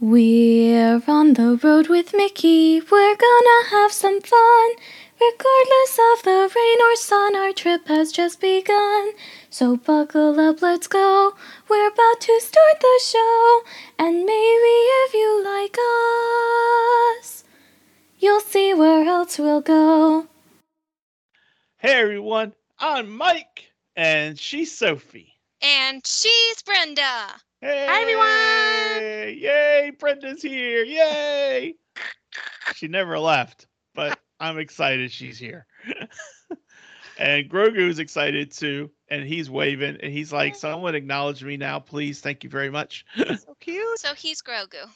[0.00, 2.80] We're on the road with Mickey.
[2.80, 4.70] We're gonna have some fun.
[5.20, 9.10] Regardless of the rain or sun, our trip has just begun.
[9.50, 11.34] So buckle up, let's go.
[11.68, 13.62] We're about to start the show.
[13.98, 15.76] And maybe if you like
[17.20, 17.42] us,
[18.20, 20.28] you'll see where else we'll go.
[21.78, 25.34] Hey everyone, I'm Mike, and she's Sophie.
[25.60, 27.40] And she's Brenda.
[27.60, 29.36] Hey Hi, everyone.
[29.36, 30.84] Yay, Brenda's here!
[30.84, 31.74] Yay!
[32.76, 35.66] she never left, but I'm excited she's here.
[37.18, 42.20] and Grogu's excited too, and he's waving, and he's like, "Someone acknowledge me now, please.
[42.20, 43.98] Thank you very much." So cute.
[43.98, 44.88] So he's Grogu.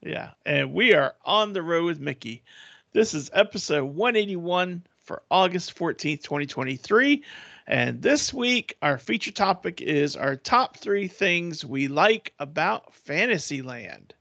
[0.00, 2.44] Yeah, and we are on the road with Mickey.
[2.92, 7.24] This is episode 181 for August 14th, 2023.
[7.68, 14.14] And this week, our feature topic is our top three things we like about Fantasyland.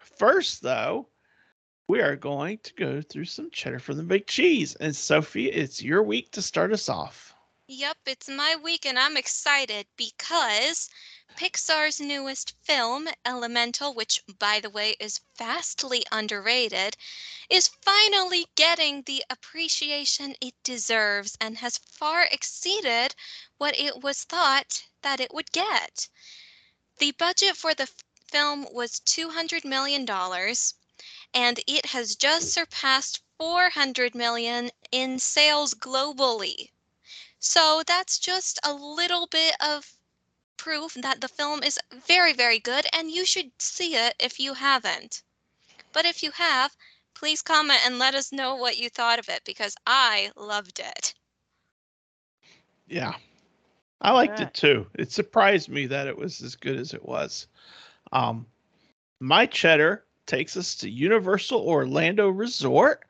[0.00, 1.08] First, though,
[1.86, 4.74] we are going to go through some cheddar from the big cheese.
[4.76, 7.32] And Sophie, it's your week to start us off.
[7.68, 10.88] Yep, it's my week and I'm excited because
[11.36, 16.96] Pixar's newest film, Elemental, which by the way is vastly underrated,
[17.50, 23.14] is finally getting the appreciation it deserves and has far exceeded
[23.58, 26.08] what it was thought that it would get.
[26.96, 27.90] The budget for the
[28.30, 30.08] film was $200 million
[31.34, 36.70] and it has just surpassed 400 million in sales globally.
[37.38, 39.97] So that's just a little bit of
[40.58, 44.52] proof that the film is very, very good, and you should see it if you
[44.52, 45.22] haven't.
[45.92, 46.76] But if you have,
[47.14, 51.14] please comment and let us know what you thought of it because I loved it.
[52.86, 53.14] Yeah.
[54.00, 54.48] I liked bet.
[54.48, 54.86] it too.
[54.94, 57.48] It surprised me that it was as good as it was.
[58.12, 58.46] Um,
[59.20, 63.04] my cheddar takes us to Universal Orlando Resort,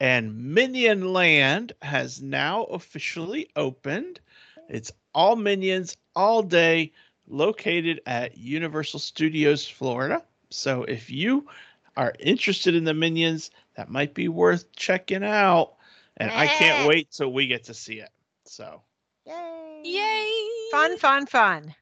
[0.00, 4.20] and Minion Land has now officially opened.
[4.68, 6.92] It's all minions all day,
[7.26, 10.22] located at Universal Studios Florida.
[10.50, 11.48] So if you
[11.96, 15.74] are interested in the minions, that might be worth checking out.
[16.16, 18.10] And I can't wait till we get to see it.
[18.44, 18.82] So
[19.26, 19.80] Yay.
[19.84, 20.70] Yay!
[20.70, 21.74] Fun, fun, fun.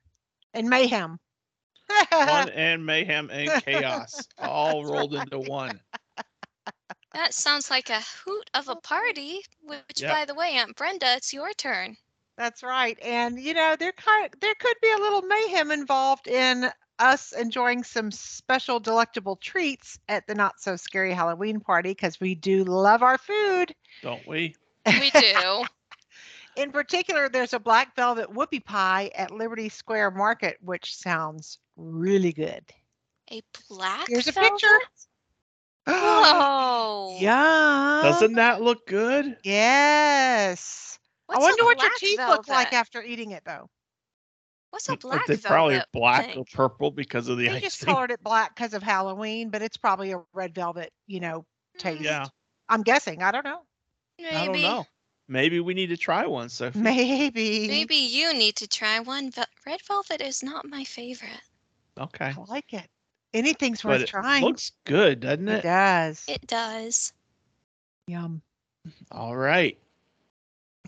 [0.55, 1.19] And mayhem.
[2.11, 5.81] fun and mayhem and chaos all That's rolled into one.
[7.15, 9.41] That sounds like a hoot of a party.
[9.63, 10.11] Which, Yep.
[10.11, 11.97] by the way, Aunt Brenda, it's your turn.
[12.37, 12.99] That's right.
[13.03, 17.83] And you know, there kind there could be a little mayhem involved in us enjoying
[17.83, 23.03] some special delectable treats at the not so scary Halloween party because we do love
[23.03, 23.75] our food.
[24.03, 24.55] Don't we?
[24.87, 25.65] We do.
[26.57, 32.33] In particular, there's a black velvet whoopie pie at Liberty Square Market, which sounds really
[32.33, 32.63] good.
[33.31, 34.07] a black.
[34.09, 34.53] Here's a velvet?
[34.53, 34.79] picture.
[35.89, 38.01] Oh, Yeah.
[38.05, 39.37] Doesn't that look good?
[39.43, 40.92] Yes.
[41.33, 43.69] What's I a wonder what your black teeth look like after eating it, though.
[44.71, 46.39] What's a But black They're probably black thing?
[46.39, 47.95] or purple because of the They just icing.
[47.95, 51.45] colored it black because of Halloween, but it's probably a red velvet, you know,
[51.75, 51.79] hmm.
[51.79, 52.01] taste.
[52.03, 52.27] Yeah,
[52.69, 53.23] I'm guessing.
[53.23, 53.61] I don't know.
[54.19, 54.35] Maybe.
[54.37, 54.87] I don't know.
[55.29, 56.79] Maybe we need to try one, Sophie.
[56.79, 57.69] Maybe.
[57.69, 59.31] Maybe you need to try one.
[59.35, 61.31] But red velvet is not my favorite.
[61.99, 62.33] Okay.
[62.37, 62.87] I like it.
[63.35, 64.45] Anything's But worth it trying.
[64.45, 65.63] looks good, doesn't it it?
[65.63, 66.25] does.
[66.29, 67.13] It does.
[68.07, 68.43] Yum.
[69.11, 69.79] All right.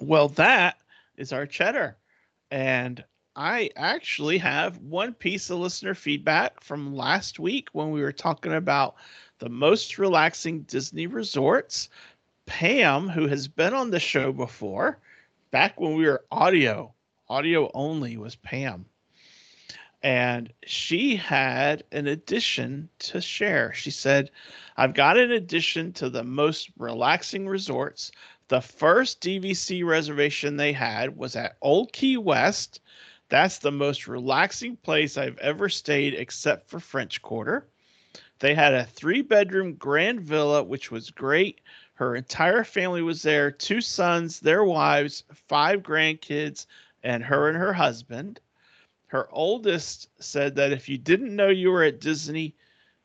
[0.01, 0.79] Well, that
[1.17, 1.97] is our cheddar.
[2.51, 3.05] And
[3.37, 8.55] I actually have one piece of listener feedback from last week when we were talking
[8.55, 8.97] about
[9.39, 11.89] the most relaxing Disney resorts.
[12.47, 14.99] Pam, who has been on the show before,
[15.51, 16.93] back when we were audio,
[17.29, 18.85] audio only was Pam.
[20.05, 23.73] And she had an addition to share.
[23.73, 24.31] She said,
[24.77, 28.13] I've got an addition to the most relaxing resorts.
[28.49, 32.81] The first DVC reservation they had was at Old Key West.
[33.31, 37.67] That's the most relaxing place I've ever stayed except for French Quarter.
[38.41, 41.63] They had a three bedroom grand villa, which was great.
[41.95, 46.67] Her entire family was there two sons, their wives, five grandkids,
[47.03, 48.39] and her and her husband.
[49.15, 52.57] Her oldest said that if you didn't know you were at Disney,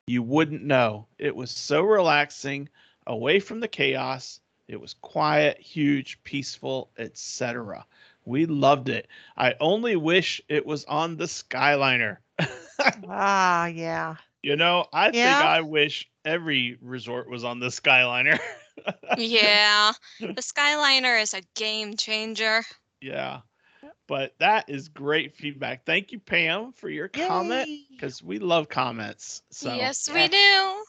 [0.08, 1.06] you wouldn't know.
[1.20, 2.68] It was so relaxing,
[3.06, 4.40] away from the chaos.
[4.68, 7.86] It was quiet, huge, peaceful, etc.
[8.26, 9.08] We loved it.
[9.38, 12.18] I only wish it was on the Skyliner.
[13.08, 14.16] Ah, yeah.
[14.42, 18.40] You know, I think I wish every resort was on the Skyliner.
[19.18, 19.92] yeah.
[20.20, 22.64] The Skyliner is a game changer.
[23.00, 23.42] yeah.
[24.10, 25.86] But that is great feedback.
[25.86, 29.44] Thank you, Pam, for your comment because we love comments.
[29.52, 30.84] So yes, we do.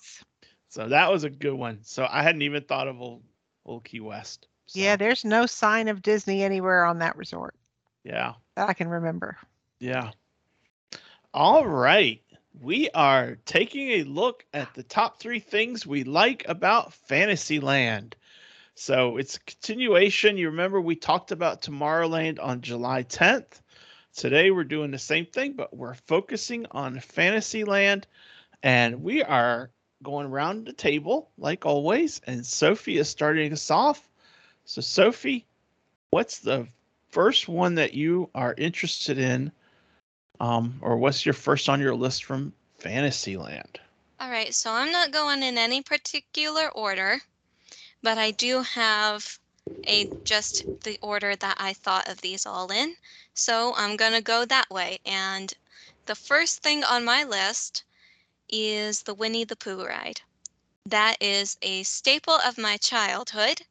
[0.71, 1.81] so that was a good one.
[1.83, 3.23] So I hadn't even thought of old
[3.67, 4.49] old Key West.
[4.67, 7.55] So, Yeah, there's no sign of Disney anywhere on that resort
[8.05, 8.35] yeah.
[8.57, 9.37] that I can remember.
[9.81, 10.13] Yeah.
[11.35, 12.23] All right.
[12.59, 18.17] We are taking a look at the top three things we like about Fantasyland.
[18.81, 20.39] So it's a continuation.
[20.39, 23.61] You remember we talked about Tomorrowland on July 10th.
[24.17, 28.07] Today we're doing the same thing, but we're focusing on Fantasyland.
[28.63, 29.71] And we are
[30.03, 32.23] going around the table like always.
[32.27, 34.09] And Sophie is starting us off.
[34.65, 35.45] So, Sophie,
[36.09, 36.67] what's the
[37.11, 39.53] first one that you are interested in
[40.41, 43.79] um, or what's your first on your list from Fantasyland?
[44.21, 47.21] All right, so I'm not going in any particular order,
[48.03, 49.39] but I do have
[49.87, 52.97] a just the order that I thought of these all in.
[53.35, 54.99] So I'm going to go that way.
[55.05, 55.53] And
[56.07, 57.85] the first thing on my list
[58.49, 60.23] is the Winnie the Pooh ride.
[60.87, 63.63] That is a staple of my childhood,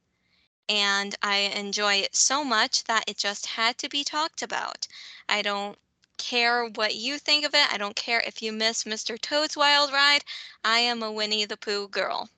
[0.69, 4.87] and I enjoy it so much that it just had to be talked about.
[5.27, 5.77] I don't
[6.17, 7.71] care what you think of it.
[7.73, 9.19] I don't care if you miss Mr.
[9.19, 10.23] Toad's Wild Ride.
[10.63, 12.29] I am a Winnie the Pooh girl.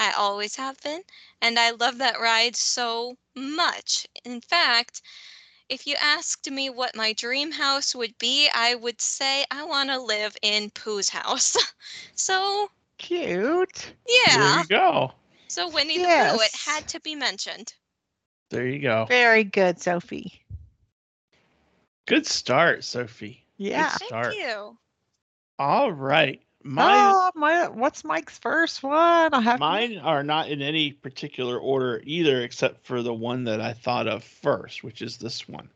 [0.00, 1.02] I always have been,
[1.42, 4.06] and I love that ride so much.
[4.24, 5.02] In fact,
[5.68, 9.90] if you asked me what my dream house would be, I would say I want
[9.90, 11.54] to live in Pooh's house.
[12.14, 13.92] so, Cute.
[14.26, 14.38] yeah.
[14.38, 15.12] There you go.
[15.48, 17.74] So Winnie the Pooh, it had to be mentioned.
[18.48, 19.04] There you go.
[19.04, 20.40] Very good, Sophie.
[22.06, 23.44] Good start, Sophie.
[23.58, 23.90] Yeah.
[23.98, 24.78] Good Thank you.
[25.58, 26.40] All right.
[26.62, 29.32] Mine Oh, my, what's Mike's first one?
[29.32, 33.60] I have mine are not in any particular order either except for the one that
[33.60, 35.68] I thought of first, which is this one.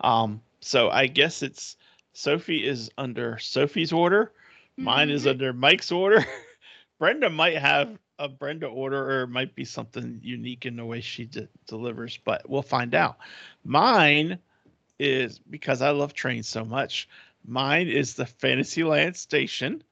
[0.00, 1.76] Um so I guess it's
[2.12, 4.32] Sophie is under Sophie's order.
[4.76, 5.30] Mine is Mhm.
[5.30, 6.24] under Mike's order.
[6.98, 11.00] Brenda might have a Brenda order, or it might be something unique in the way
[11.00, 13.16] she de- delivers, but we'll find out.
[13.64, 14.38] Mine
[14.98, 17.08] is because I love trains so much.
[17.46, 19.82] Mine is the Fantasyland station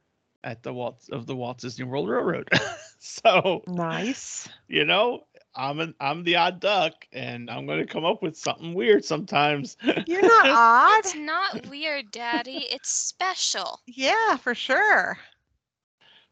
[0.45, 2.49] at the Walt of the Walt Disney World Railroad.
[2.99, 4.49] so nice.
[4.69, 5.25] you know,
[5.55, 9.05] I'm an I'm the odd duck, and I'm going to come up with something weird
[9.05, 9.77] sometimes.
[10.07, 11.01] You're not odd.
[11.01, 12.67] It's not weird, Daddy.
[12.71, 13.81] It's special.
[13.87, 15.19] Yeah, for sure.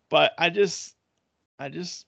[0.08, 0.94] but I just
[1.58, 2.06] I just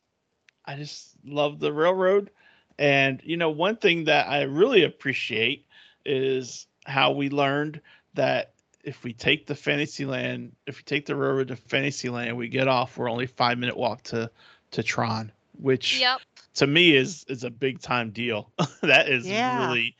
[0.64, 2.30] I just love the railroad
[2.78, 5.66] and you know one thing that I really appreciate
[6.04, 7.80] is how we learned
[8.14, 8.54] that
[8.88, 12.96] if we take the Fantasyland if we take the railroad to Fantasyland we get off
[12.96, 14.30] we're only 5 minute walk to
[14.72, 16.22] to Tron which Yep.
[16.54, 18.50] to me is is a big time deal
[18.82, 19.58] that is Yeah.
[19.58, 19.96] really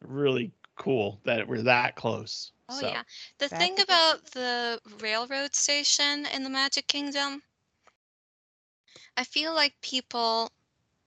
[0.00, 3.04] really cool that we're that close Oh So, yeah.
[3.38, 7.42] The That thing about the railroad station in the Magic Kingdom,
[9.16, 10.52] I feel like people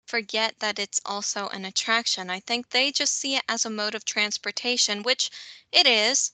[0.05, 2.29] forget that it's also an attraction.
[2.29, 5.31] I think they just see it as a mode of transportation, which
[5.71, 6.33] it is,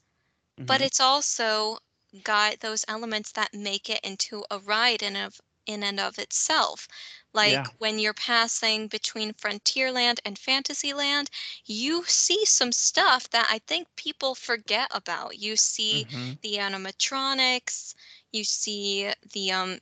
[0.59, 0.83] but mhm.
[0.83, 1.77] it's also
[2.23, 6.88] got those elements that make it into a ride in of in and of itself.
[7.33, 7.71] Like Yeah.
[7.77, 11.29] when you're passing between Frontierland and Fantasyland,
[11.65, 15.38] you see some stuff that I think people forget about.
[15.39, 16.39] You see Mhm.
[16.41, 17.95] the animatronics,
[18.31, 19.79] you see the um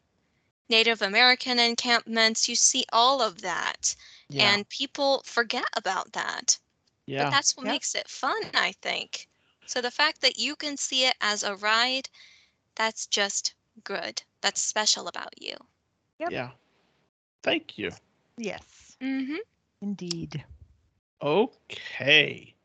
[0.69, 3.95] Native American encampments, you see all of that.
[4.29, 6.59] yeah And people forget about that.
[7.05, 7.79] yeah But that's what Yep.
[7.79, 9.29] makes it fun, I think.
[9.71, 12.09] So the fact that you can see it as a ride,
[12.75, 14.23] that's just good.
[14.41, 15.55] That's special about you.
[16.19, 16.33] Yep.
[16.33, 16.51] yeah
[17.43, 17.95] thank you
[18.37, 19.37] Yes, Mm-hmm.
[19.81, 20.45] indeed.
[21.21, 22.55] Okay.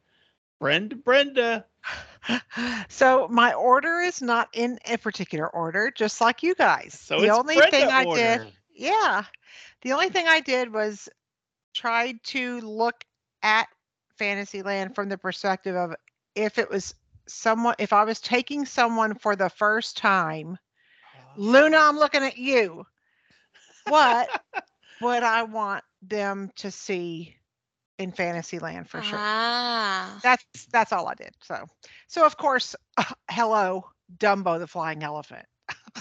[0.60, 1.66] Brenda, Brenda.
[2.88, 6.98] So my order is not in a particular order, just like you guys.
[6.98, 8.36] So the it's only Brenda thing I order.
[8.36, 8.42] did,
[8.74, 9.24] yeah,
[9.82, 11.08] the only thing I did was
[11.74, 13.04] tried to look
[13.42, 13.68] at
[14.18, 15.94] Fantasyland from the perspective of
[16.36, 16.94] if it was
[17.26, 20.58] someone, if I was taking someone for the first time,
[21.36, 22.86] Luna, I'm looking at you.
[23.84, 24.30] What
[25.00, 27.36] would I want them to see
[27.98, 29.22] in Fantasyland for sure?
[29.22, 30.20] Ah.
[30.22, 31.20] That's that's all I did.
[31.42, 31.50] So,
[32.08, 32.74] so of course,
[33.30, 35.46] hello, Dumbo the flying elephant.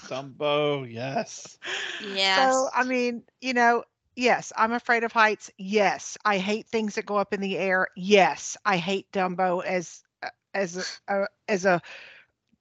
[0.08, 1.58] Dumbo, yes.
[2.00, 2.26] Yes.
[2.36, 3.84] So, I mean, you know,
[4.16, 5.52] yes, I'm afraid of heights.
[5.58, 7.88] Yes, I hate things that go up in the air.
[7.96, 10.05] Yes, I hate Dumbo as a-
[10.54, 11.82] as a, a as a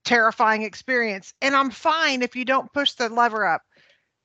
[0.04, 1.34] terrifying experience.
[1.40, 3.62] And I'm fine if you don't push the lever up.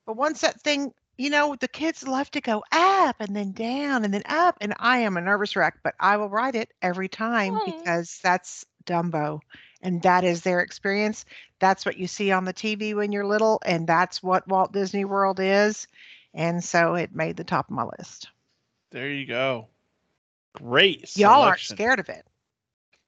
[0.06, 4.04] But once that thing, you know, the kids love to go up and then down
[4.04, 4.58] and then up.
[4.60, 7.64] And I am a nervous wreck, but I will ride it every time Aw.
[7.64, 9.40] because that's Dumbo.
[9.82, 11.24] And that is their experience.
[11.58, 13.60] That's what you see on the TV when you're little.
[13.64, 15.86] And that's what Walt Disney World is.
[16.34, 18.28] And so it made the top of my list.
[18.90, 19.68] There you go.
[20.52, 21.16] Great.
[21.16, 22.26] Y'all aren't scared of it.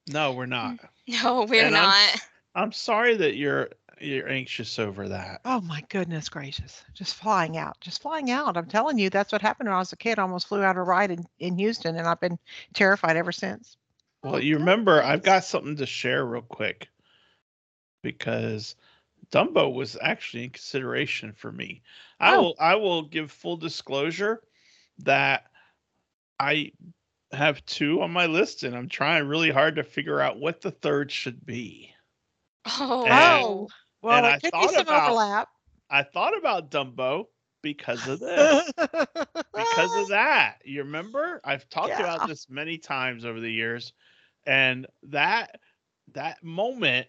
[0.08, 0.78] No, we're not.
[1.08, 2.20] No, we're And I'm- not.
[2.54, 5.40] I'm sorry that you're you're anxious over that.
[5.44, 6.82] Oh my goodness gracious.
[6.92, 7.80] Just flying out.
[7.80, 8.56] Just flying out.
[8.56, 10.18] I'm telling you, that's what happened when I was a kid.
[10.18, 12.38] I almost flew out a ride in, in Houston and I've been
[12.74, 13.76] terrified ever since.
[14.24, 16.88] Well, you oh, remember I've got something to share real quick
[18.02, 18.74] because
[19.30, 21.82] Dumbo was actually in consideration for me.
[22.20, 22.42] I Oh.
[22.42, 24.42] will I will give full disclosure
[24.98, 25.46] that
[26.40, 26.72] I
[27.32, 30.70] have two on my list and I'm trying really hard to figure out what the
[30.70, 31.90] third should be.
[32.66, 33.68] Oh, And- Oh,
[34.02, 35.48] well, and it I could be thought some about- overlap.
[35.90, 37.26] I thought about Dumbo
[37.62, 38.72] because of this.
[38.76, 40.56] because of that.
[40.64, 41.40] You remember?
[41.44, 42.00] I've talked Yeah.
[42.02, 43.92] about this many times over the years,
[44.46, 45.60] and that
[46.12, 47.06] that moment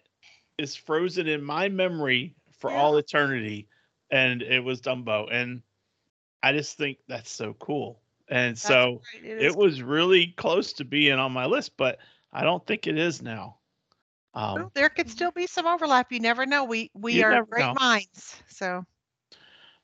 [0.58, 3.68] is frozen in my memory for all eternity.
[4.10, 5.62] And it was Dumbo, and
[6.42, 8.00] I just think that's so cool.
[8.28, 11.76] And That's so right, it it is was really close to being on my list,
[11.76, 11.98] but
[12.32, 13.58] I don't think it is now.
[14.34, 16.10] Well, Um, there could still be some overlap.
[16.10, 16.64] You never know.
[16.64, 17.74] We we are great know.
[17.74, 18.36] minds.
[18.48, 18.84] So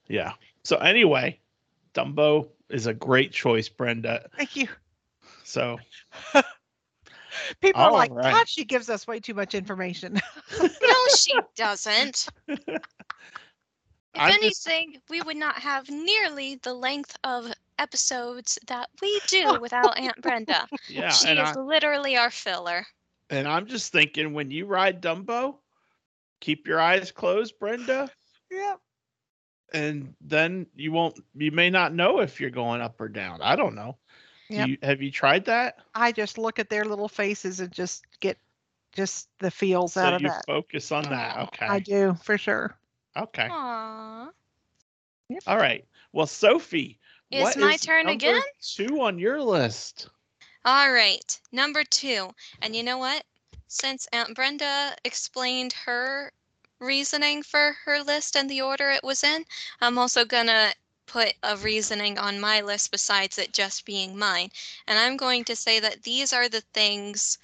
[0.08, 0.32] yeah.
[0.64, 1.38] So anyway,
[1.94, 4.28] Dumbo is a great choice, Brenda.
[4.36, 4.68] thank you.
[5.44, 5.78] So
[7.60, 8.32] People are like, right.
[8.32, 10.14] God, she gives us way too much information.
[10.60, 12.28] no, she doesn't.
[14.12, 17.46] If I'm just- anything, we would not have nearly the length of
[17.80, 20.68] episodes that we do without Aunt Brenda.
[20.88, 22.86] yeah, she is I, literally our filler.
[23.30, 25.56] And I'm just thinking when you ride Dumbo,
[26.40, 28.10] keep your eyes closed, Brenda,
[28.50, 28.76] yeah.
[29.72, 33.40] and then you won't you may not know if you're going up or down.
[33.42, 33.96] I don't know.
[34.50, 34.68] Do Yep.
[34.68, 35.76] You, have you tried that?
[35.94, 38.38] I just look at their little faces and just get
[38.92, 40.44] just the feels out So of you that.
[40.46, 41.36] focus on that.
[41.36, 41.66] Uh, okay.
[41.66, 42.76] I do for sure.
[43.16, 43.48] okay.
[43.48, 44.30] Aww.
[45.46, 45.86] All right.
[46.12, 46.99] Well, Sophie,
[47.30, 48.42] It's what my is turn number again?
[48.60, 50.08] Two on your list.
[50.64, 52.34] All right, number two.
[52.60, 53.24] And you know what?
[53.68, 56.32] Since Aunt Brenda explained her
[56.80, 59.44] reasoning for her list and the order it was in,
[59.80, 60.74] I'm also gonna
[61.06, 64.50] put a reasoning on my list besides it just being mine.
[64.86, 67.38] And I'm going to say that these are the things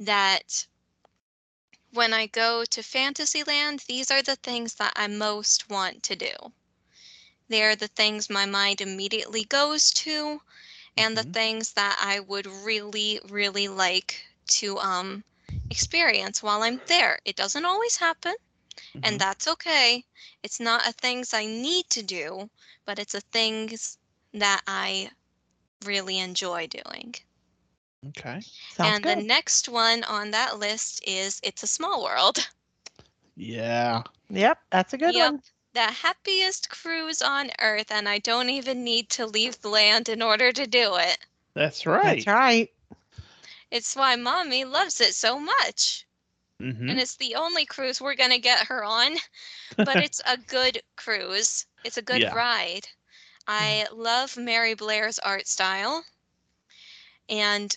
[0.00, 0.66] that
[1.92, 6.32] when I go to Fantasyland, these are the things that I most want to do.
[7.48, 10.40] They're the things my mind immediately goes to
[10.96, 11.32] and the Mhm.
[11.32, 14.24] things that I would really, really like
[14.58, 15.24] to um
[15.70, 17.18] experience while I'm there.
[17.24, 18.34] It doesn't always happen,
[18.94, 19.02] Mhm.
[19.02, 20.04] and that's okay.
[20.42, 22.50] It's not a things I need to do,
[22.84, 23.98] but it's a things
[24.32, 25.10] that I
[25.84, 27.14] really enjoy doing.
[28.08, 28.40] okay.
[28.68, 29.06] Sounds and good.
[29.06, 32.48] the next one on that list is It's a Small World.
[33.36, 34.02] Yeah.
[34.28, 35.32] Yep, that's a good Yep.
[35.32, 35.42] one.
[35.76, 40.22] The happiest cruise on earth, and I don't even need to leave the land in
[40.22, 41.26] order to do it.
[41.54, 42.26] That's right.
[42.26, 42.70] That's right.
[43.70, 46.06] It's why mommy loves it so much.
[46.60, 46.88] Mhm.
[46.88, 49.18] and it's the only cruise we're gonna get her on
[49.84, 52.34] but it's a good cruise it's a good Yeah.
[52.34, 52.88] ride
[53.46, 56.04] i love mary blair's art style
[57.28, 57.76] and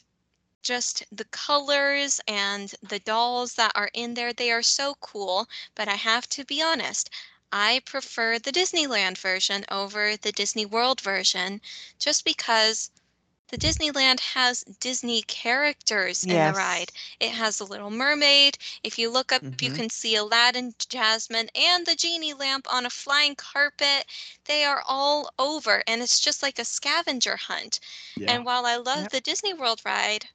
[0.64, 5.88] just the colors and the dolls that are in there they are so cool but
[5.88, 7.10] i have to be honest
[7.52, 11.62] i prefer the disneyland version over the disney world version
[12.00, 12.92] just because
[13.50, 16.46] the disneyland has disney characters in Yes.
[16.46, 18.58] the ride it has the Little Mermaid.
[18.84, 19.72] If you look up, you Mhm.
[19.72, 24.06] can see Aladdin, Jasmine, and the genie lamp on a flying carpet.
[24.46, 27.80] They are all over, and it's just like a scavenger hunt.
[28.16, 28.28] yeah.
[28.28, 29.10] And while I love Yep.
[29.10, 30.30] the Disney World ride,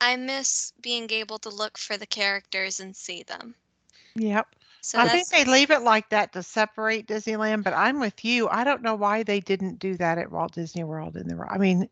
[0.00, 3.56] I miss being able to look for the characters and see them.
[4.14, 4.54] Yep.
[4.80, 8.48] So I think they leave it like that to separate Disneyland, but I'm with you.
[8.48, 11.58] I don't know why they didn't do that at Walt Disney World in the I
[11.58, 11.88] mean,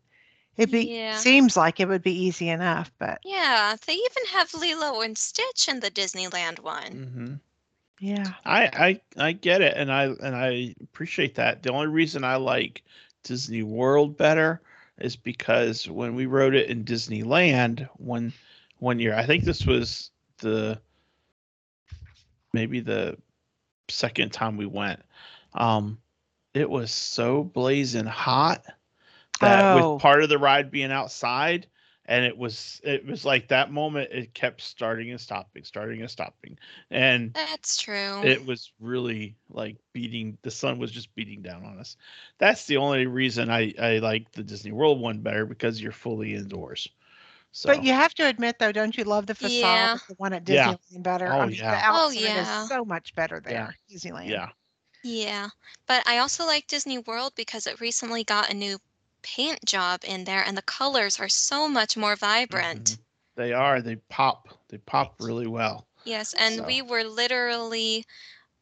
[0.57, 1.11] it be Yeah.
[1.11, 3.77] seems like it would be easy enough, but yeah.
[3.87, 7.03] They even have Lilo and Stitch in the Disneyland one.
[7.07, 7.35] hmm
[8.01, 8.35] yeah.
[8.45, 11.63] I, I I get it, and I and I appreciate that.
[11.63, 12.83] The only reason I like
[13.25, 14.61] Disney World better
[14.99, 18.33] is because when we wrote it in Disneyland one
[18.79, 20.81] one year, I think this was the
[22.53, 23.17] maybe the
[23.89, 25.01] second time we went.
[25.55, 25.99] Um,
[26.55, 28.65] it was so blazing hot
[29.41, 29.95] that Oh.
[29.95, 31.67] with part of the ride being outside
[32.07, 36.11] and it was it was like that moment it kept starting and stopping starting and
[36.11, 36.59] stopping
[36.91, 38.23] and That's true.
[38.25, 41.97] it was really like beating the sun was just beating down on us
[42.39, 46.35] that's the only reason i i like the disney world one better because you're fully
[46.35, 46.89] indoors
[47.53, 49.95] so But you have to admit, though, don't you love the facade Yeah.
[49.95, 50.75] of the one at Yeah.
[50.75, 51.27] Disneyland better?
[51.33, 51.93] Oh, I mean, yeah.
[51.93, 52.63] The Oh, yeah.
[52.63, 54.29] is so much better there, Disneyland.
[54.29, 54.49] yeah
[55.03, 55.49] Yeah,
[55.87, 58.79] but I also like Disney World because it recently got a new
[59.23, 62.85] paint job in there and the colors are so much more vibrant.
[62.91, 62.99] Mhm.
[63.37, 68.05] they are they pop they pop really well Yes, and So- we were literally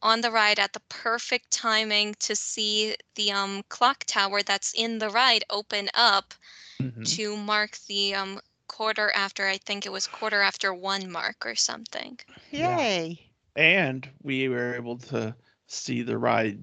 [0.03, 4.99] on the ride at the perfect timing to see the um clock tower that's in
[4.99, 6.35] the ride open up
[6.79, 7.03] Mhm.
[7.15, 11.55] to mark the um quarter after I think it was quarter after one mark or
[11.55, 12.19] something.
[12.51, 12.77] Yeah.
[12.77, 13.19] Yay.
[13.55, 15.35] and we were able to
[15.67, 16.61] see the ride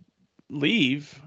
[0.50, 1.20] leave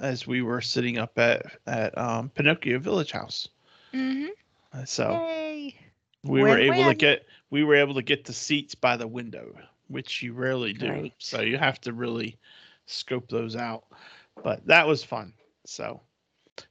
[0.00, 3.48] as we were sitting up at at um, Pinocchio Village Haus.
[3.94, 4.28] Mm-hmm.
[4.72, 5.74] Uh, So Yay.
[6.24, 6.96] we were able to Win-win.
[6.98, 9.52] get we were able to get the seats by the window,
[9.88, 10.86] which you rarely do.
[10.86, 11.14] Great.
[11.18, 12.38] So you have to really
[12.86, 13.84] scope those out.
[14.42, 15.32] But that was fun.
[15.66, 16.00] So,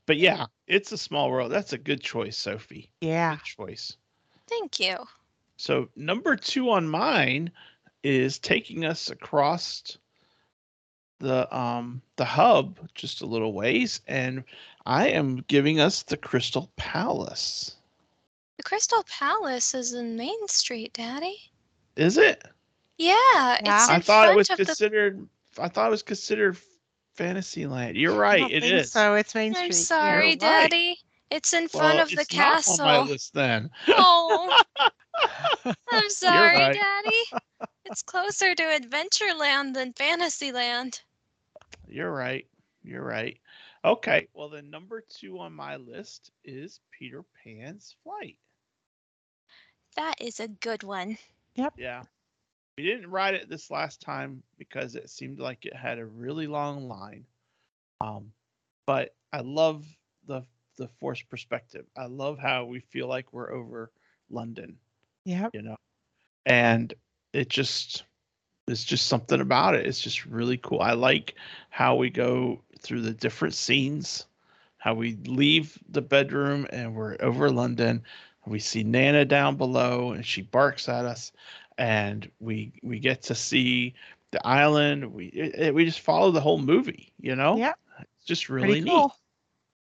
[0.06, 1.52] but yeah, it's a small world.
[1.52, 2.90] That's a good choice, Sophie.
[3.02, 3.36] Yeah.
[3.36, 3.98] Good choice.
[4.48, 4.98] Thank you.
[5.58, 7.52] So number two on mine
[8.04, 9.98] is taking us across
[11.20, 14.44] the um the hub just a little ways, and
[14.86, 17.76] I am giving us the Crystal Palace.
[18.58, 21.38] The Crystal Palace is in Main Street, Daddy.
[21.98, 22.42] Is it?
[22.98, 23.58] Yeah, Yeah.
[23.62, 25.28] it's I thought it was of the considered.
[25.58, 26.58] I thought it was considered
[27.20, 27.98] Fantasyland.
[27.98, 28.40] You're I right.
[28.40, 28.92] don't It think is.
[28.92, 29.66] So it's Main Street.
[29.66, 29.76] I'm yeah.
[29.76, 30.40] sorry, right.
[30.40, 30.98] Daddy.
[31.30, 32.86] It's in front Well, of the it's not castle.
[32.86, 33.70] on my list then.
[33.90, 34.58] Oh,
[35.92, 36.74] I'm sorry, right.
[36.74, 37.24] Daddy.
[37.86, 41.02] It's closer to Adventureland than Fantasyland.
[41.88, 42.48] You're right.
[42.84, 43.38] You're right.
[43.86, 44.28] Okay.
[44.34, 48.38] Well, then number two on my list is Peter Pan's Flight.
[49.96, 51.18] That is a good one.
[51.56, 51.74] Yep.
[51.78, 52.04] Yeah.
[52.80, 56.48] We didn't ride it this last time because it seemed like it had a really
[56.48, 57.26] long line.
[58.00, 58.32] Um,
[58.86, 59.86] but I love
[60.28, 60.44] the
[60.78, 61.84] the forced perspective.
[61.98, 63.92] I love how we feel like we're over
[64.30, 64.78] London,
[65.26, 65.50] Yeah.
[65.52, 65.76] you know.
[66.46, 66.94] And
[67.34, 68.06] it just
[68.70, 69.86] it's just something about it.
[69.86, 70.80] It's just really cool.
[70.80, 71.36] I like
[71.72, 74.26] how we go through the different scenes,
[74.78, 78.04] how we leave the bedroom and we're over London.
[78.46, 81.34] We see Nana down below and she barks at us
[81.80, 83.96] and we we get to see
[84.32, 85.14] the island.
[85.14, 87.58] We it, it- we just follow the whole movie, you know?
[87.58, 88.92] Yeah, It's just really Pretty neat.
[88.92, 89.16] cool.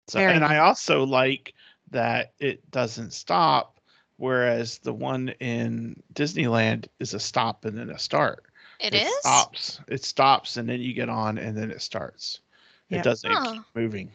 [0.07, 1.53] So, Very and I also like
[1.91, 3.79] that it doesn't stop,
[4.17, 8.45] whereas the one in Disneyland is a stop and then a start.
[8.79, 9.11] It is?
[9.21, 9.81] stops.
[9.87, 12.41] It stops and then you get on and then it starts.
[12.89, 12.99] Yeah.
[12.99, 13.53] It doesn't Huh.
[13.53, 14.11] keep moving.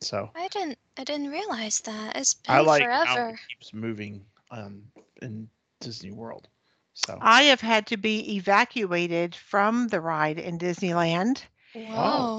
[0.00, 2.16] So I didn't I didn't realize that.
[2.16, 3.38] It's been I like how it forever.
[3.48, 6.48] keeps moving um, in Disney World.
[6.94, 11.42] So I have had to be evacuated from the ride in Disneyland,
[11.76, 11.80] oh.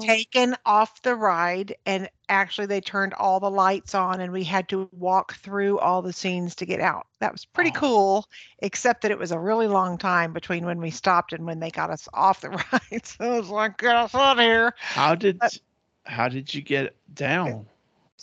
[0.06, 4.68] taken off the ride, and actually they turned all the lights on and we had
[4.70, 7.06] to walk through all the scenes to get out.
[7.20, 7.78] That was pretty Oh.
[7.80, 8.28] cool,
[8.60, 11.70] except that it was a really long time between when we stopped and when they
[11.70, 13.04] got us off the ride.
[13.06, 14.74] So it was like, get us out of here.
[14.78, 15.58] how did But-
[16.06, 17.66] how did you get down?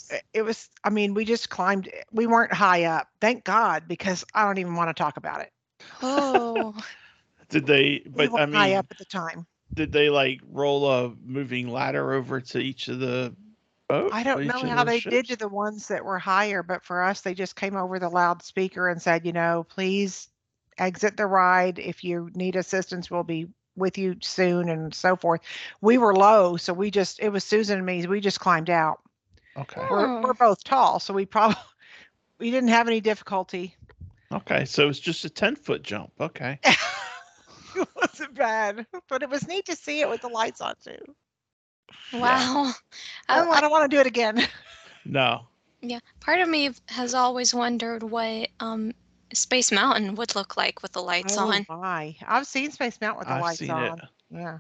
[0.09, 3.07] It- It was, I mean, we just climbed, we weren't high up.
[3.21, 5.51] Thank God, because I don't even want to talk about it.
[6.01, 6.75] Oh.
[7.49, 8.01] Did they?
[8.05, 9.45] We But I weren't high up at the time.
[9.73, 13.35] did they like roll a moving ladder over to each of the
[13.87, 14.11] boats?
[14.13, 17.21] I don't know how they did to the ones that were higher, but for us,
[17.21, 20.29] they just came over the loudspeaker and said, you know, please
[20.79, 21.77] exit the ride.
[21.77, 25.41] If you need assistance, we'll be with you soon and so forth.
[25.81, 28.99] We were low, so we just, it was Susan and me, we just climbed out.
[29.57, 29.85] Okay.
[29.91, 30.21] We're, Oh.
[30.21, 31.57] we're both tall, so we probably,
[32.39, 33.75] we didn't have any difficulty.
[34.33, 34.65] Okay.
[34.65, 36.11] So it's just a ten foot jump.
[36.19, 36.59] Okay.
[37.75, 40.97] it wasn't bad, but it was neat to see it with the lights on too.
[42.11, 42.73] Wow.
[43.29, 44.41] I, I I don't want to do it again.
[45.05, 45.47] No.
[45.81, 48.93] Yeah, part of me has always wondered what um
[49.33, 51.65] Space Mountain would look like with the lights oh on.
[51.67, 53.99] my, I've seen Space Mountain with the I've lights seen on.
[53.99, 54.05] it.
[54.29, 54.59] Yeah.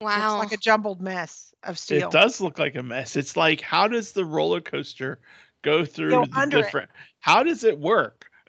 [0.00, 0.38] Wow.
[0.38, 2.08] Looks like a jumbled mess of steel.
[2.08, 3.14] It does look like a mess.
[3.14, 5.20] It's like how does the roller coaster
[5.62, 6.64] go through Go the under it.
[6.64, 6.90] different?
[7.20, 8.28] How does it work?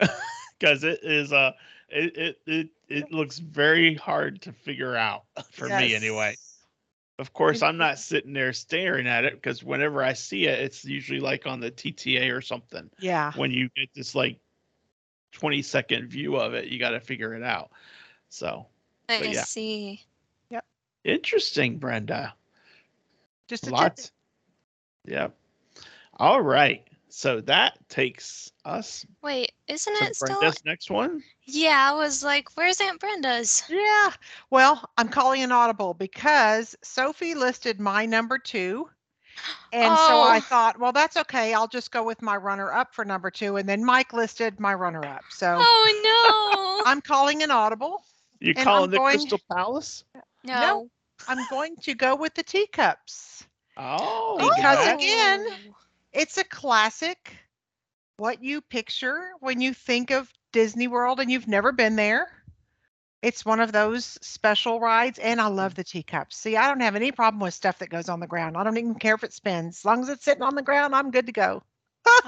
[0.62, 1.56] Because it is a
[1.88, 6.36] it, it it it looks very hard to figure out for me anyway.
[7.18, 10.84] Of course, I'm not sitting there staring at it because whenever I see it, it's
[10.84, 12.88] usually like on the TTA or something.
[12.98, 13.32] Yeah.
[13.34, 14.38] When you get this like
[15.32, 17.70] 20 second view of it, you got to figure it out.
[18.28, 18.66] So
[19.08, 19.44] I yeah.
[19.44, 20.00] see.
[20.50, 20.64] Yep.
[21.04, 22.34] Interesting, Brenda.
[23.46, 24.10] Just a Lots.
[25.06, 25.36] Yep.
[26.18, 26.86] All right.
[27.14, 30.38] So that takes us Wait, isn't to it still?
[30.40, 31.22] Brenda's next one.
[31.44, 33.62] Yeah, I was like, where's Aunt Brenda's?
[33.68, 34.12] Yeah.
[34.48, 38.88] Well, I'm calling an audible because Sophie listed my number two.
[39.74, 40.40] And so I Oh.
[40.40, 41.52] thought, well, that's okay.
[41.52, 43.58] I'll just go with my runner up for number two.
[43.58, 45.24] And then Mike listed my runner up.
[45.28, 46.90] So Oh no.
[46.90, 48.04] I'm calling an audible.
[48.40, 50.04] You calling I'm the going- Crystal Palace?
[50.44, 50.54] no!
[50.60, 50.90] No.
[51.28, 53.44] I'm going to go with the teacups.
[53.76, 54.94] Oh, Because yeah.
[54.94, 55.76] again- oh.
[56.12, 57.36] It's a classic.
[58.18, 62.28] What you picture when you think of Disney World and you've never been there.
[63.22, 66.36] It's one of those special rides, and I love the teacups.
[66.36, 68.56] See, I don't have any problem with stuff that goes on the ground.
[68.56, 69.78] I don't even care if it spins.
[69.78, 71.62] As long as it's sitting on the ground, I'm good to go.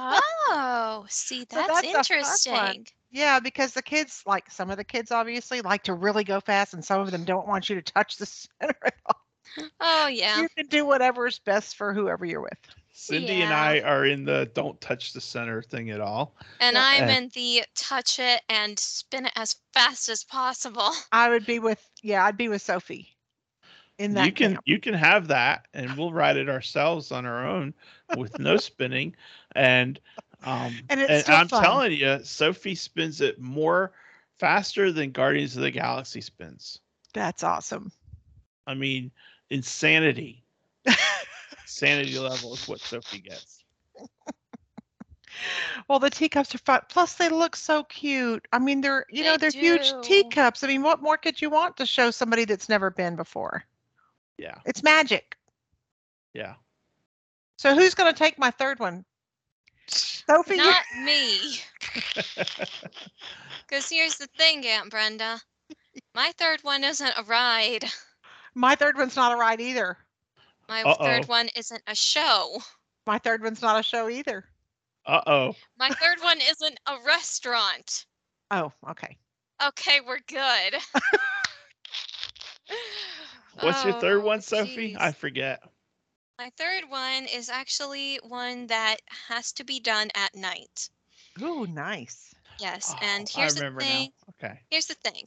[0.57, 2.71] Oh, see, that's, that's fun one.
[2.77, 2.87] interesting.
[3.11, 6.75] Yeah, because the kids, like some of the kids, obviously like to really go fast,
[6.75, 8.27] and some of them don't want you to touch the
[8.61, 9.67] center at all.
[9.81, 10.41] Oh yeah.
[10.41, 12.59] You can do whatever's best for whoever you're with.
[12.95, 16.37] Cindy and I are in the don't touch the center thing at all.
[16.61, 16.83] And Yeah.
[16.85, 20.91] I'm Uh, in the touch it and spin it as fast as possible.
[21.13, 23.11] I would be with, yeah, I'd be with Sophie.
[23.99, 24.65] In that You can camp.
[24.67, 27.75] you can have that, and we'll ride it ourselves on our own
[28.13, 29.15] with no spinning.
[29.55, 30.01] And
[30.45, 31.63] um, And it's still I'm fun.
[31.63, 33.93] telling you, Sophie spins it more
[34.39, 36.81] faster than Guardians of the Galaxy spins.
[37.13, 37.93] That's awesome.
[38.67, 39.11] I mean,
[39.51, 40.45] insanity.
[41.75, 43.65] Sanity level is what Sophie gets.
[45.89, 46.83] Well, the teacups are fun.
[46.89, 48.47] Plus, they look so cute.
[48.53, 50.63] I mean, they're you know They they're huge teacups.
[50.63, 53.65] I mean, what more could you want to show somebody that's never been before?
[54.39, 55.37] Yeah, It's magic.
[56.33, 56.55] yeah.
[57.59, 59.05] So who's going to take my third one?
[59.89, 60.57] Sophie.
[60.57, 61.41] Not me.
[63.67, 65.41] Because here's the thing, Aunt Brenda.
[66.15, 67.85] My third one isn't a ride.
[68.55, 69.99] My third one's not a ride either.
[70.69, 71.05] My Uh-oh.
[71.05, 72.59] third one isn't a show.
[73.07, 74.45] My third one's not a show either.
[75.07, 75.55] Uh oh.
[75.79, 78.07] My third one isn't a restaurant.
[78.51, 79.19] Oh, okay.
[79.63, 80.77] Okay, we're good.
[83.61, 84.97] What's your third one, Sophie?
[84.99, 85.63] I forget.
[86.39, 88.97] My third one is actually one that
[89.29, 90.89] has to be done at night.
[91.41, 92.35] Ooh, nice.
[92.59, 94.13] Yes, Oh, and I here's the remember thing.
[94.43, 94.49] now.
[94.49, 94.61] Okay.
[94.71, 95.25] Here's the thing.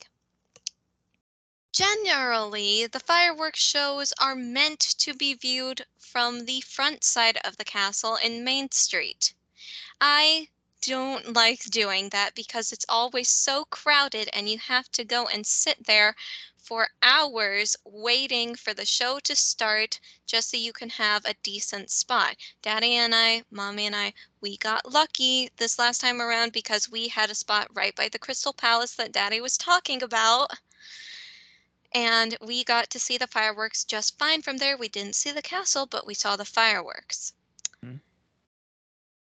[1.77, 7.63] Generally, the fireworks shows are meant to be viewed from the front side of the
[7.63, 9.35] castle in Main Street.
[10.01, 10.47] I
[10.81, 15.45] don't like doing that because it's always so crowded and you have to go and
[15.45, 16.15] sit there
[16.55, 21.91] for hours waiting for the show to start just so you can have a decent
[21.91, 22.37] spot.
[22.63, 27.07] Daddy and I, mommy and I, we got lucky this last time around because we
[27.07, 30.49] had a spot right by the Crystal Palace that Daddy was talking about.
[31.97, 34.77] And we got to see the fireworks just fine from there.
[34.77, 37.33] We didn't see the castle, but we saw the fireworks.
[37.81, 37.95] Hmm.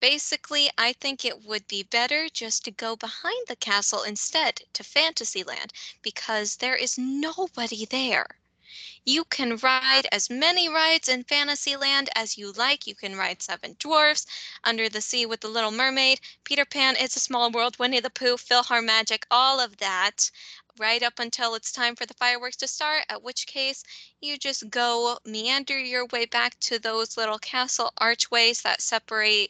[0.02, 4.84] Basically, I think it would be better just to go behind the castle instead to
[4.84, 8.38] Fantasyland because there is nobody there.
[9.03, 12.86] You can ride as many rides in Fantasyland as you like.
[12.86, 14.27] You can ride Seven Dwarfs,
[14.63, 18.12] Under the Sea with the Little Mermaid, Peter Pan, It's a Small World, Winnie the
[18.12, 20.29] Pooh, PhilharMagic, all of that,
[20.77, 23.84] right up until it's time for the fireworks to start, at which case
[24.21, 29.49] you just go meander your way back to those little castle archways that separate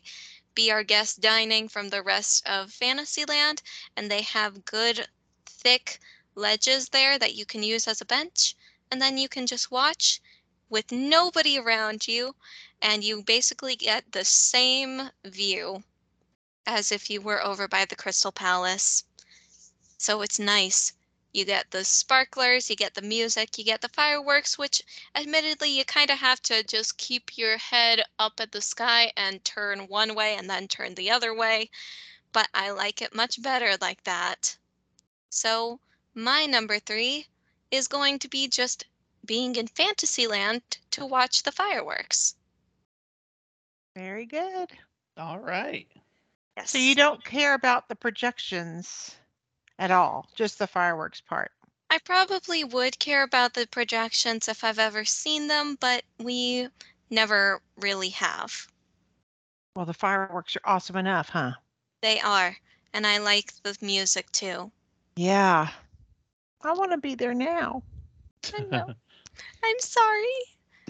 [0.56, 3.62] Be Our Guest dining from the rest of Fantasyland,
[3.98, 5.10] and they have good,
[5.46, 6.00] thick
[6.36, 8.56] ledges there that you can use as a bench,
[8.92, 10.22] and then you can just watch
[10.70, 12.36] with nobody around you,
[12.82, 15.84] and you basically get the same view
[16.66, 19.04] as if you were over by the Crystal Palace.
[19.98, 20.94] So it's nice.
[21.34, 24.82] You get the sparklers, you get the music, you get the fireworks, which
[25.16, 29.44] admittedly you kind of have to just keep your head up at the sky and
[29.44, 31.70] turn one way and then turn the other way.
[32.32, 34.58] But I like it much better like that.
[35.30, 35.80] So
[36.16, 37.28] my number three
[37.72, 38.86] is going to be just
[39.26, 42.36] being in Fantasyland to watch the fireworks.
[43.96, 44.72] Very good.
[45.18, 45.88] All right.
[46.58, 46.72] Yes.
[46.72, 49.16] So you don't care about the projections
[49.78, 51.52] at all, just the fireworks part.
[51.90, 56.68] I probably would care about the projections if I've ever seen them, but we
[57.10, 58.68] never really have.
[59.76, 61.54] Well, the fireworks are awesome enough, huh?
[62.02, 62.56] They are,
[62.94, 64.72] and I like the music too.
[65.16, 65.70] Yeah.
[66.62, 67.84] I want to be there now.
[68.58, 68.86] I know.
[69.64, 70.26] I'm sorry.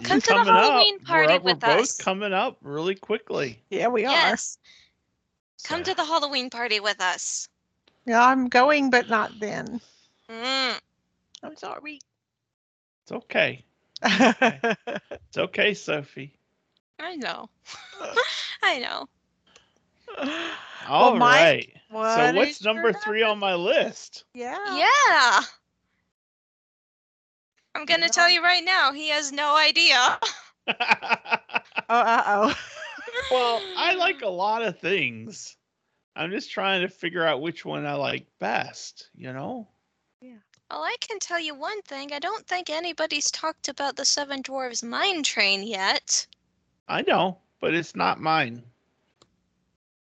[0.02, 0.62] Come to the coming up.
[0.62, 1.96] Halloween We're- party we're, with both us.
[1.96, 3.62] coming up really quickly.
[3.70, 4.12] Yeah, we are.
[4.12, 4.58] Yes.
[5.64, 7.48] Come So- to the Halloween party with us.
[8.06, 9.80] Yeah, I'm going, but not then.
[10.28, 10.80] Mm.
[11.42, 12.00] I'm sorry.
[13.02, 13.64] It's okay.
[14.02, 16.34] It's okay, Sophie.
[16.98, 17.48] I know.
[18.62, 19.06] I know.
[20.88, 21.70] All right.
[21.70, 24.24] Mike, what so what's number three on my list?
[24.34, 24.56] Yeah.
[24.76, 25.40] Yeah.
[27.74, 28.12] I'm going to Yeah.
[28.12, 30.18] tell you right now, he has no idea.
[31.88, 32.54] Oh, uh oh.
[33.30, 35.56] well, I like a lot of things.
[36.14, 39.68] I'm just trying to figure out which one I like best, you know?
[40.20, 40.36] Yeah.
[40.70, 42.12] Well, I can tell you one thing.
[42.12, 46.26] I don't think anybody's talked about the Seven Dwarves Mine Train yet.
[46.88, 48.62] I know, but it's not mine.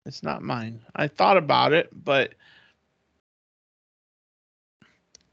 [0.07, 0.81] It's not mine.
[0.95, 2.35] I thought about it, but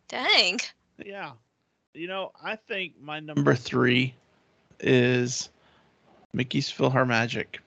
[0.08, 0.60] Dang.
[1.04, 1.32] yeah.
[1.94, 4.14] You know, I think my number three
[4.80, 5.50] is
[6.34, 7.58] Mickey's PhilharMagic.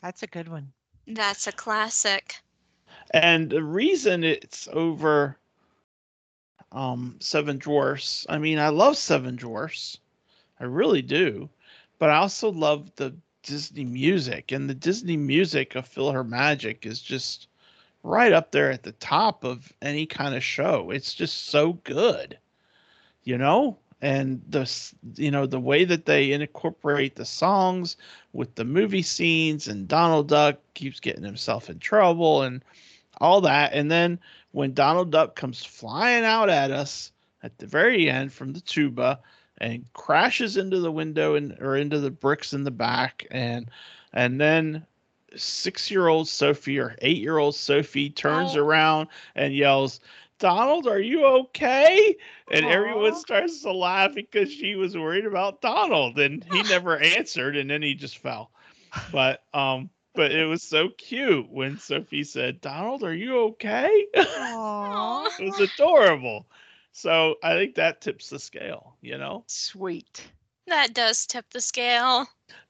[0.00, 0.72] That's a good one.
[1.08, 2.36] That's a classic.
[3.10, 5.36] And the reason it's over
[6.72, 9.98] um Seven Dwarfs, I mean, I love Seven Dwarfs.
[10.60, 11.48] I really do.
[11.98, 14.52] But I also love the Disney music.
[14.52, 17.48] And the Disney music of PhilharMagic is just
[18.02, 20.90] right up there at the top of any kind of show.
[20.90, 22.38] It's just so good.
[23.26, 23.76] You know?
[24.02, 24.70] And the
[25.16, 27.96] you know the way that they incorporate the songs
[28.32, 32.62] with the movie scenes and Donald Duck keeps getting himself in trouble and
[33.20, 33.72] all that.
[33.72, 34.18] And then
[34.52, 37.10] when Donald Duck comes flying out at us
[37.42, 39.18] at the very end from the tuba
[39.58, 43.70] and crashes into the window and or into the bricks in the back and
[44.12, 44.84] and then
[45.36, 48.60] six year old Sophie or eight year old Sophie turns Oh.
[48.60, 50.00] around and yells,
[50.38, 52.16] Donald, are you okay?
[52.50, 57.56] And everyone starts to laugh because she was worried about Donald and he never answered
[57.56, 58.50] and then he just fell.
[59.12, 64.06] But um but it was so cute when Sophie said, Donald, are you okay?
[64.14, 66.46] it was adorable.
[66.92, 69.44] So I think that tips the scale, you know?
[69.46, 70.26] Sweet.
[70.66, 72.26] That does tip the scale.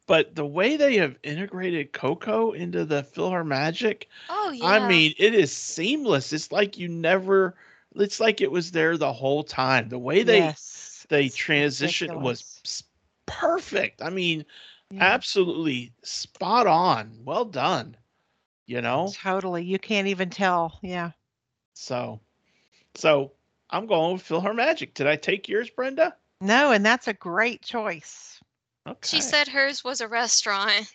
[0.06, 4.66] But the way they have integrated Coco into the PhilharMagic, Oh, yeah.
[4.66, 6.32] I mean, it is seamless.
[6.32, 7.56] It's like you never
[7.94, 9.88] it's like it was there the whole time.
[9.88, 11.06] The way they yes.
[11.08, 12.60] they it's transitioned was ridiculous.
[12.64, 12.82] s-
[13.26, 14.02] perfect.
[14.02, 14.44] I mean,
[14.90, 17.20] Yeah, absolutely spot on.
[17.24, 17.96] Well done.
[18.66, 19.12] You know?
[19.14, 19.64] Totally.
[19.64, 20.78] You can't even tell.
[20.82, 21.12] Yeah.
[21.74, 22.20] So
[22.94, 23.32] so
[23.70, 24.94] I'm going with PhilharMagic.
[24.94, 26.14] Did I take yours, Brenda?
[26.40, 28.40] No, and that's a great choice.
[28.86, 29.16] Okay.
[29.16, 30.92] She said hers was a restaurant.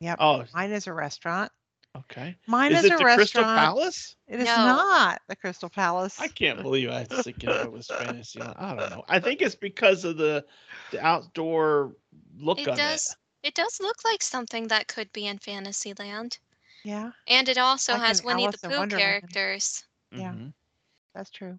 [0.00, 0.18] Yep.
[0.20, 1.50] Oh, Mine is a restaurant.
[1.96, 2.36] okay.
[2.46, 3.16] Mine Is is, it a the restaurant.
[3.18, 4.16] Crystal Palace?
[4.28, 4.56] It is No.
[4.56, 6.20] not the Crystal Palace.
[6.20, 8.54] I can't believe I was thinking it was Fantasyland.
[8.58, 9.04] I don't know.
[9.08, 10.44] I think it's because of the
[10.90, 11.96] the outdoor
[12.36, 13.16] look It of does.
[13.42, 16.38] It does look like something that could be in Fantasyland.
[16.84, 19.20] Yeah, And it also Like has in Winnie Alice the in Pooh Wonderland.
[19.22, 19.84] characters.
[20.10, 20.18] it.
[20.18, 20.32] yeah.
[20.32, 20.52] Mhm.
[21.14, 21.58] that's true.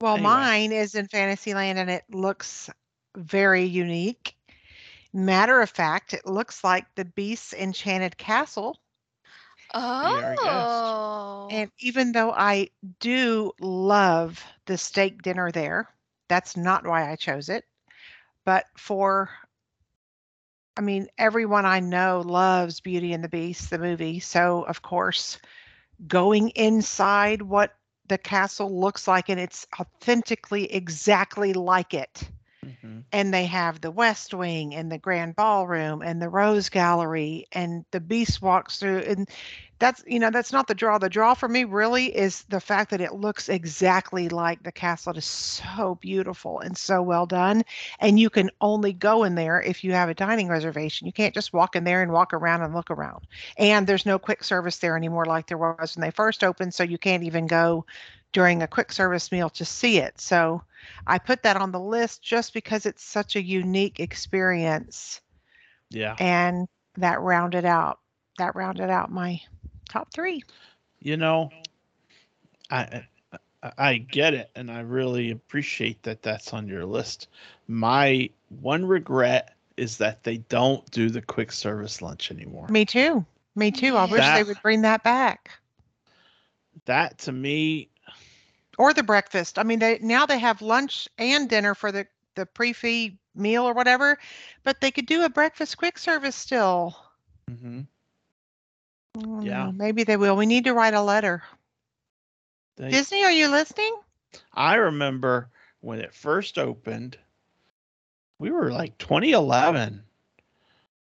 [0.00, 0.18] Well, Anyway.
[0.18, 2.70] mine is in Fantasyland and it looks
[3.16, 4.36] very unique.
[5.12, 8.78] Matter of fact, it looks like the Beast's Enchanted Castle.
[10.08, 10.94] our guest.
[10.96, 11.48] Oh.
[11.48, 12.68] And even though I
[13.00, 15.88] do love the steak dinner there,
[16.28, 17.64] that's not why I chose it.
[18.44, 19.30] But for,
[20.76, 24.20] I mean, everyone I know loves Beauty and the Beast, the movie.
[24.20, 25.38] So, of course,
[26.06, 27.74] going inside what
[28.08, 32.30] the castle looks like, and it's authentically exactly like it
[32.64, 33.04] Mhm.
[33.12, 37.84] and they have the west wing and the grand ballroom and the rose gallery and
[37.92, 39.28] the beast walks through and
[39.84, 40.96] that's you know that's not the draw.
[40.96, 45.12] The draw for me really is the fact that it looks exactly like the castle.
[45.12, 47.62] It is so beautiful and so well done.
[47.98, 51.06] And you can only go in there if you have a dining reservation.
[51.06, 53.26] You can't just walk in there and walk around and look around.
[53.58, 56.82] And there's no quick service there anymore like there was when they first opened so
[56.82, 57.84] you can't even go
[58.32, 60.18] during a quick service meal to see it.
[60.18, 60.62] So
[61.06, 65.20] I put that on the list just because it's such a unique experience.
[65.90, 66.16] Yeah.
[66.18, 66.66] and
[66.96, 67.98] that rounded out
[68.38, 69.40] that rounded out my
[69.94, 70.46] top 3.
[71.00, 71.52] You know,
[72.70, 73.06] I
[73.78, 77.28] I- get it, and I really appreciate that that's on your list.
[77.68, 82.70] My one regret is that they don't do the quick service lunch anymore.
[82.70, 83.26] Me too.
[83.54, 83.96] Me too.
[83.96, 85.60] I wish they would bring that back.
[86.86, 87.90] That to me,
[88.78, 89.58] Or the breakfast.
[89.58, 93.74] I mean they now they have lunch and dinner for the the pre-feed meal or
[93.74, 94.18] whatever,
[94.64, 96.96] but they could do a breakfast quick service still.
[97.50, 97.88] Mm mhm,
[99.14, 99.70] Don't Yeah.
[99.72, 100.36] Maybe they will.
[100.36, 101.42] We need to write a letter.
[102.76, 103.94] they- Disney, are you listening?
[104.54, 105.50] I remember
[105.80, 107.18] when it first opened,
[108.38, 110.04] we were like 2011.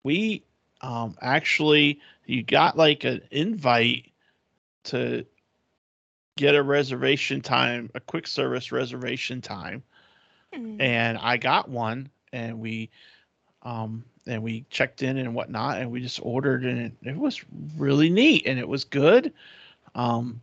[0.05, 0.45] We
[0.81, 4.12] um actually you got like an invite
[4.85, 5.27] to
[6.37, 9.83] get a reservation time, a quick service reservation time,
[10.53, 10.81] Hmm.
[10.81, 12.90] and I got one and we
[13.62, 17.44] um and we checked in and whatnot, and we just ordered, and it, it was
[17.76, 19.32] really neat, and it was good.
[19.94, 20.40] Um,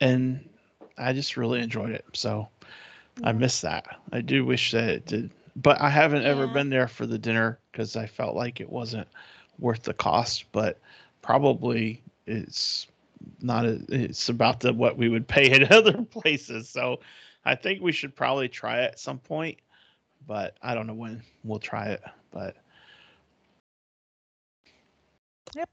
[0.00, 0.48] and
[0.98, 2.04] I just really enjoyed it.
[2.12, 2.48] So
[3.24, 3.86] I miss that.
[4.12, 7.58] I do wish that it did, but I haven't ever been there for the dinner
[7.70, 9.08] because I felt like it wasn't
[9.58, 10.44] worth the cost.
[10.52, 10.78] But
[11.22, 12.86] probably it's
[13.40, 13.64] not.
[13.64, 16.68] A, it's about the what we would pay at other places.
[16.68, 17.00] So
[17.44, 19.58] I think we should probably try it at some point.
[20.26, 22.02] But I don't know when we'll try it.
[22.36, 22.54] But
[25.54, 25.70] yep.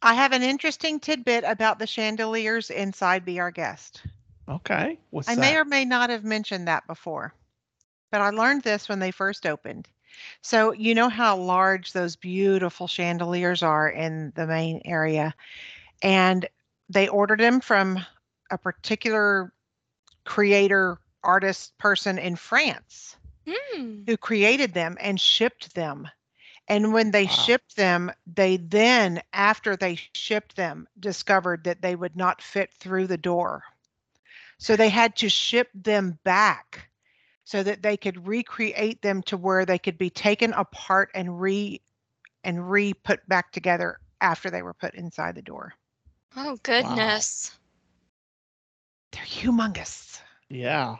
[0.00, 4.02] I have an interesting tidbit about the chandeliers inside Be Our Guest.
[4.48, 5.40] okay, what's I that?
[5.40, 7.34] may or may not have mentioned that before,
[8.10, 9.86] but I learned this when they first opened.
[10.40, 15.34] So, you know how large those beautiful chandeliers are in the main area.
[16.02, 16.48] And
[16.88, 17.98] they ordered them from
[18.50, 19.52] a particular
[20.24, 24.04] creator, artist person in France Hmm.
[24.06, 26.08] who created them and shipped them.
[26.68, 27.48] And when they Wow.
[27.48, 33.06] shipped them, they then, after they shipped them, discovered that they would not fit through
[33.06, 33.62] the door.
[34.58, 36.90] So they had to ship them back
[37.44, 41.80] so that they could recreate them to where they could be taken apart and re
[42.44, 45.74] and re put back together after they were put inside the door.
[46.36, 47.52] Oh goodness.
[49.12, 50.20] They're humongous.
[50.48, 50.96] yeah.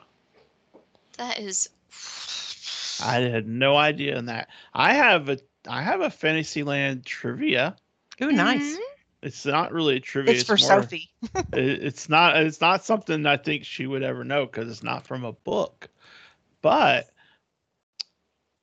[1.16, 1.68] That is
[3.02, 4.48] I had no idea in that.
[4.72, 7.74] I have a I have a Fantasyland trivia.
[8.22, 8.76] Ooh, nice.
[8.76, 8.80] Mhm.
[9.22, 10.34] It's not really a trivia.
[10.34, 11.10] It's for more- Sophie.
[11.52, 12.36] it- It's not.
[12.36, 15.88] It's not something I think she would ever know because it's not from a book.
[16.62, 17.10] But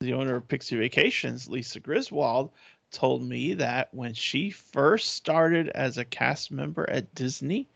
[0.00, 2.50] the owner of Pixie Vacations, Lisa Griswold,
[2.90, 7.68] told me that when she first started as a cast member at Disney,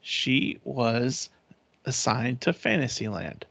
[0.00, 1.30] she was
[1.84, 3.44] assigned to Fantasyland.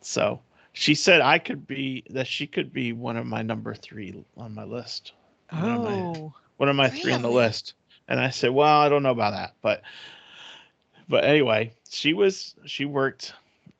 [0.00, 0.40] So
[0.72, 4.54] she said I could be that she could be one of my number three on
[4.54, 5.12] my list.
[5.50, 7.74] One of my- Oh, one of my three on the list.
[8.08, 9.82] And I said, well, I don't know about that, but
[11.08, 13.32] but anyway, she was she worked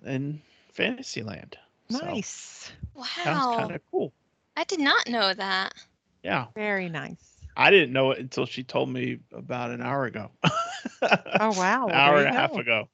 [0.05, 0.41] in
[0.73, 1.57] Fantasyland.
[1.91, 2.71] Nice.
[2.95, 3.25] So nice.
[3.25, 4.13] sounds kind of cool.
[4.57, 5.75] I did not know that.
[6.23, 7.41] Yeah, Very nice.
[7.57, 10.31] I didn't know it until she told me about an hour ago.
[10.43, 11.87] Oh, wow.
[11.89, 12.89] an hour and a half ago.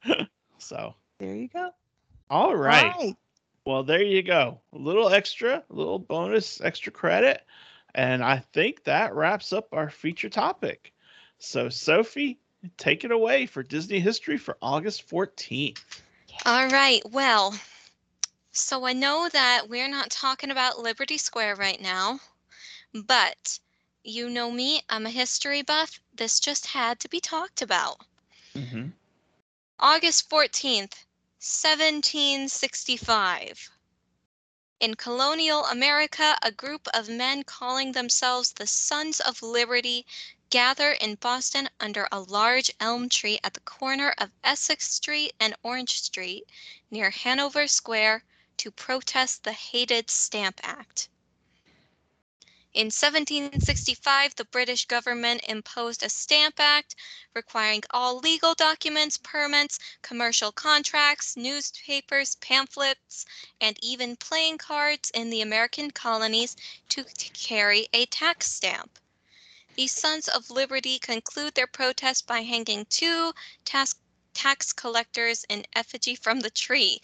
[0.59, 1.71] so, There you go.
[2.31, 2.95] all right.
[2.97, 3.17] Right.
[3.67, 4.61] Well, there you go.
[4.73, 7.45] A little extra, a little bonus extra credit.
[7.97, 10.93] And I think that wraps up our feature topic.
[11.39, 12.39] So, Sophie,
[12.77, 15.79] take it away for Disney history for August 14th.
[16.45, 17.03] All right.
[17.11, 17.59] Well,
[18.53, 22.21] so I know that we're not talking about Liberty Square right now,
[22.95, 23.59] but
[24.05, 26.01] you know me, I'm a history buff.
[26.15, 27.97] This just had to be talked about.
[28.55, 28.89] Mm-hmm.
[29.81, 31.06] August 14th,
[31.49, 33.71] 1765.
[34.81, 40.05] In colonial America, a group of men calling themselves the Sons of Liberty
[40.51, 45.55] gather in Boston under a large elm tree at the corner of Essex Street and
[45.63, 46.49] Orange Street
[46.91, 48.25] near Hanover Square
[48.57, 51.09] to protest the hated Stamp Act.
[52.77, 56.95] In 1765, the British government imposed a Stamp Act
[57.33, 63.25] requiring all legal documents, permits, commercial contracts, newspapers, pamphlets,
[63.63, 66.55] and even playing cards in the American colonies
[66.91, 68.99] to, to carry a tax stamp.
[69.77, 73.33] The Sons of Liberty conclude their protest by hanging two
[73.65, 73.95] tax,
[74.35, 77.01] tax collectors in effigy from the tree.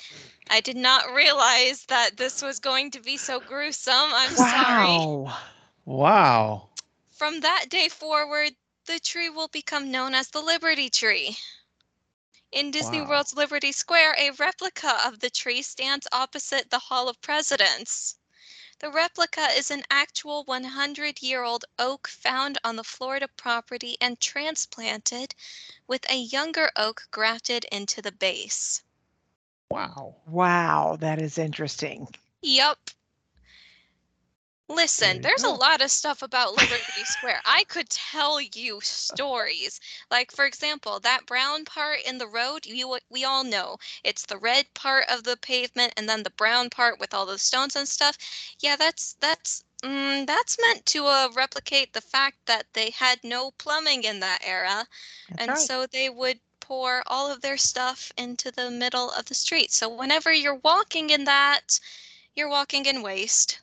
[0.51, 4.13] I did not realize that this was going to be so gruesome.
[4.13, 5.33] I'm sorry.
[5.85, 6.03] Wow.
[6.05, 6.69] Wow.
[7.11, 11.37] From that day forward, the tree will become known as the Liberty Tree.
[12.53, 13.09] In Disney Wow.
[13.09, 18.19] World's Liberty Square, a replica of the tree stands opposite the Hall of Presidents.
[18.79, 24.21] The replica is an actual 100 year old oak found on the Florida property and
[24.21, 25.35] transplanted
[25.87, 28.83] with a younger oak grafted into the base.
[29.71, 30.17] Wow.
[30.27, 30.97] Wow.
[31.01, 32.09] That is interesting.
[32.43, 32.91] Yup.
[34.73, 37.43] Listen, there's a lot of stuff about Liberty Square.
[37.45, 39.79] I could tell you stories.
[40.11, 44.39] Like, for example, that brown part in the road, you we all know it's the
[44.39, 47.87] red part of the pavement and then the brown part with all the stones and
[47.87, 48.17] stuff.
[48.61, 53.51] Yeah, that's that's mm, that's meant to uh, replicate the fact that they had no
[53.53, 54.87] plumbing in that era,
[55.29, 55.59] That's and right.
[55.59, 59.71] so they would pour all of their stuff into the middle of the street.
[59.73, 61.79] So whenever you're walking in that,
[62.35, 63.61] you're walking in waste.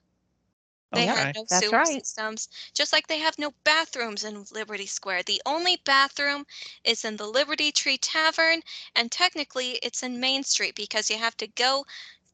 [0.93, 1.09] They Okay.
[1.09, 2.03] had no That's sewer right.
[2.03, 5.23] systems, just like they have no bathrooms in Liberty Square.
[5.23, 6.45] The only bathroom
[6.83, 8.61] is in the Liberty Tree Tavern,
[8.95, 11.85] and technically it's in Main Street because you have to go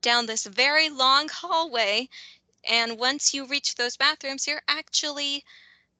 [0.02, 2.10] down this very long hallway
[2.64, 5.44] And once you reach those bathrooms, you're actually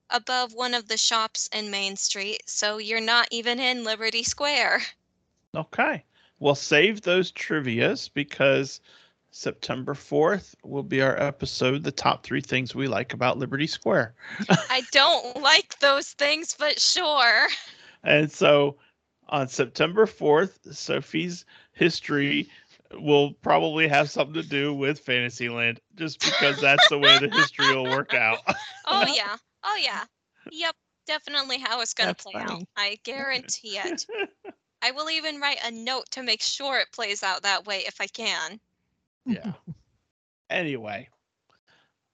[0.10, 2.44] above one of the shops in Main Street.
[2.48, 4.82] So you're not even in Liberty Square.
[5.56, 6.06] Okay.
[6.40, 8.80] Well, save those trivias because
[9.36, 14.16] September 4th will be our episode, The Top Three Things We Like About Liberty Square.
[14.70, 17.48] I don't like those things, but sure.
[18.06, 18.78] And so
[19.28, 22.50] on September 4th, Sophie's history
[22.94, 27.76] will probably have something to do with Fantasyland just because that's the way the history
[27.76, 28.40] will work out.
[28.88, 29.36] Oh, yeah.
[29.66, 30.06] Oh, yeah.
[30.50, 30.76] Yep.
[31.08, 32.64] Definitely how it's going to That's play out.
[32.78, 34.06] I guarantee it.
[34.82, 38.00] I will even write a note to make sure it plays out that way if
[38.00, 38.62] I can.
[39.26, 39.54] Yeah.
[40.52, 41.10] Anyway,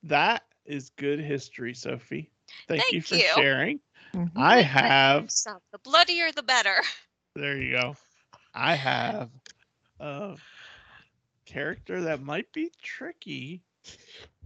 [0.04, 2.32] that is good history, Sophie.
[2.70, 3.28] Thank, you for you.
[3.36, 3.82] sharing.
[4.14, 4.32] Mhm.
[4.38, 5.28] I have.
[5.28, 6.76] The bloodier, the better.
[7.36, 7.96] There you go.
[8.54, 9.30] I have
[10.02, 10.36] a
[11.46, 13.62] character that might be tricky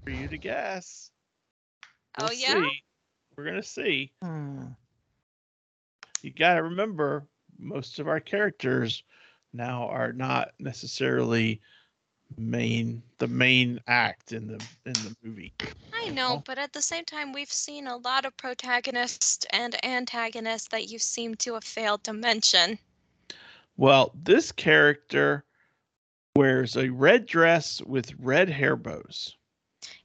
[0.03, 1.09] for you to guess.
[2.19, 2.61] Oh, We'll yeah?
[2.61, 2.83] see.
[3.35, 4.11] We're gonna see.
[4.21, 4.65] Hmm.
[6.21, 9.03] You gotta remember, most of our characters
[9.53, 11.61] now are not necessarily
[12.37, 15.53] main the main act in the in the movie.
[15.93, 20.67] I know, but at the same time, we've seen a lot of protagonists and antagonists
[20.67, 22.77] that you seem to have failed to mention.
[23.77, 25.45] Well, this character
[26.35, 29.35] wears a red dress with red hair bows.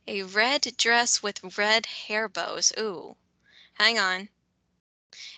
[0.07, 2.73] A red dress with red hair bows.
[2.79, 3.17] Ooh.
[3.75, 4.29] Hang on.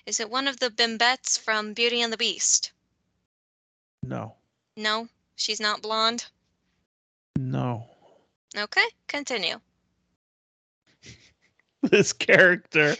[0.06, 2.72] Is it one of the bimbettes from Beauty and the Beast?
[4.02, 4.36] No,
[4.76, 6.26] No, she's not blonde.
[7.38, 7.86] No.
[8.56, 9.60] Okay, continue.
[11.82, 12.96] this character.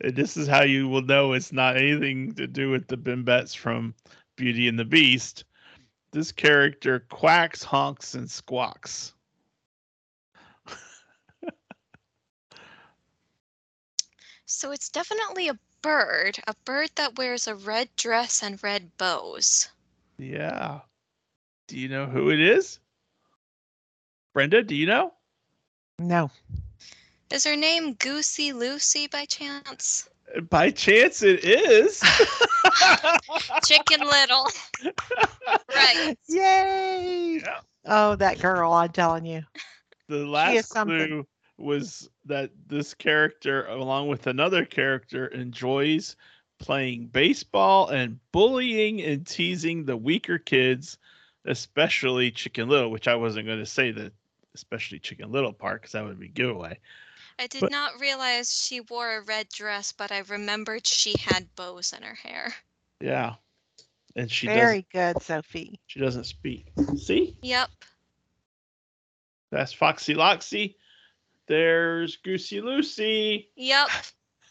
[0.00, 3.56] And this is how you will know it's not anything to do with the Bimbettes
[3.56, 3.94] from
[4.36, 5.44] Beauty and the Beast.
[6.12, 9.12] This character quacks, honks, and squawks.
[14.50, 19.68] So it's definitely a bird, a bird that wears a red dress and red bows.
[20.16, 20.80] Yeah.
[21.68, 22.80] Do you know who it is?
[24.32, 25.12] Brenda, do you know?
[25.98, 26.30] No.
[27.30, 30.08] Is her name Goosey Loosey by chance?
[30.48, 32.00] By chance, it is.
[33.66, 34.46] Chicken Little.
[35.74, 36.16] Right.
[36.26, 37.40] Yay!
[37.42, 37.60] Yeah.
[37.84, 38.72] Oh, that girl!
[38.72, 39.42] I'm telling you.
[40.08, 41.06] The is last something.
[41.06, 41.26] clue
[41.58, 46.16] was that this character, along with another character, enjoys
[46.58, 50.98] playing baseball and bullying and teasing the weaker kids,
[51.44, 54.12] especially Chicken Little, which I wasn't going to say the
[54.54, 56.78] especially Chicken Little part because that would be giveaway.
[57.38, 61.54] I did But- not realize she wore a red dress, but I remembered she had
[61.54, 62.54] bows in her hair.
[63.00, 63.34] Yeah,
[64.16, 65.78] and she Very good, Sophie.
[65.86, 66.72] She doesn't speak.
[66.96, 67.70] See, Yep.
[69.52, 70.74] that's Foxy Loxy.
[71.46, 73.46] There's Goosey Loosey.
[73.56, 73.88] Yep.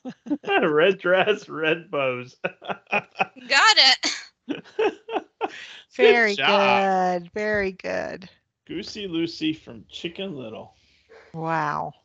[0.64, 2.38] red dress, red bows.
[2.92, 4.14] Got it.
[5.96, 7.22] Very job.
[7.22, 7.32] good.
[7.34, 8.30] Very good.
[8.66, 10.76] Goosey Loosey from Chicken Little.
[11.34, 11.94] Wow.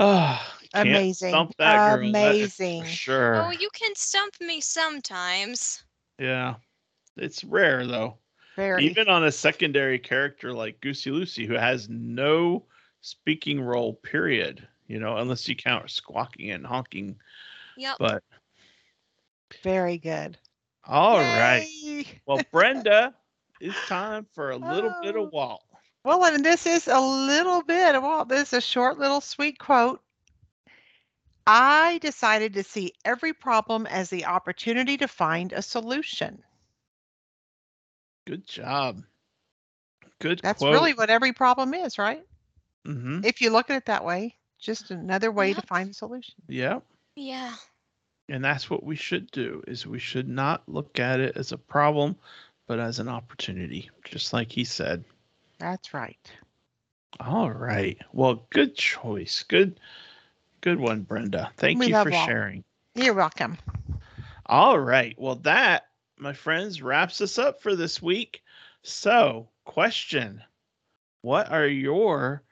[0.00, 1.30] Ah, can't Amazing.
[1.30, 2.84] stump that girl, that is for Amazing.
[2.84, 3.34] sure.
[3.42, 5.82] Oh, you can stump me sometimes.
[6.20, 6.54] Yeah.
[7.16, 8.18] It's rare though.
[8.54, 8.84] Very.
[8.86, 12.64] Even on a secondary character like Goosey Loosey, who has no
[13.00, 14.66] speaking role, period.
[14.86, 17.16] You know, unless you count squawking and honking.
[17.76, 17.96] Yep.
[17.98, 18.22] But
[19.62, 20.38] Very good.
[20.88, 21.66] All right.
[21.84, 22.20] Yay!
[22.26, 23.14] Well, Brenda,
[23.60, 25.24] it's time for a little bit Oh.
[25.26, 25.62] of Walt.
[26.04, 29.58] Well, and this is a little bit of well, this is a short little sweet
[29.58, 30.00] quote.
[31.46, 36.42] I decided to see every problem as the opportunity to find a solution.
[38.26, 39.02] Good job.
[40.20, 40.72] Good That's quote.
[40.74, 42.22] really what every problem is, right?
[42.84, 46.34] hmm If you look at it that way, just another way to find a solution.
[46.48, 46.82] Yep.
[47.16, 47.54] Yeah.
[48.28, 51.58] And that's what we should do is we should not look at it as a
[51.58, 52.16] problem,
[52.66, 55.04] but as an opportunity, just like he said.
[55.58, 56.30] That's right.
[57.20, 57.98] All right.
[58.12, 59.42] Well, good choice.
[59.42, 59.80] Good
[60.60, 61.50] good one, Brenda.
[61.56, 62.64] Thank We you for sharing.
[62.94, 63.56] You're welcome.
[64.46, 65.14] All right.
[65.18, 65.86] Well, that,
[66.18, 68.42] my friends, wraps us up for this week.
[68.82, 70.42] So, question
[71.22, 72.42] What are your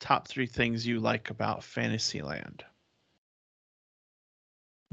[0.00, 2.64] top three things you like about Fantasyland?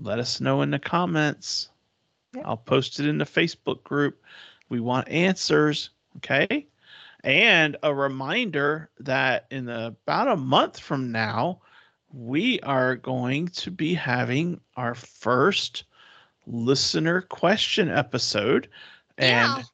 [0.01, 1.69] Let us know in the comments.
[2.33, 2.43] Yep.
[2.45, 4.21] I'll post it in the Facebook group.
[4.69, 5.91] We want answers.
[6.17, 6.67] Okay.
[7.23, 11.61] And a reminder that in about a month from now,
[12.11, 15.83] we are going to be having our first
[16.47, 18.67] listener question episode.
[19.19, 19.57] Yeah.
[19.57, 19.65] And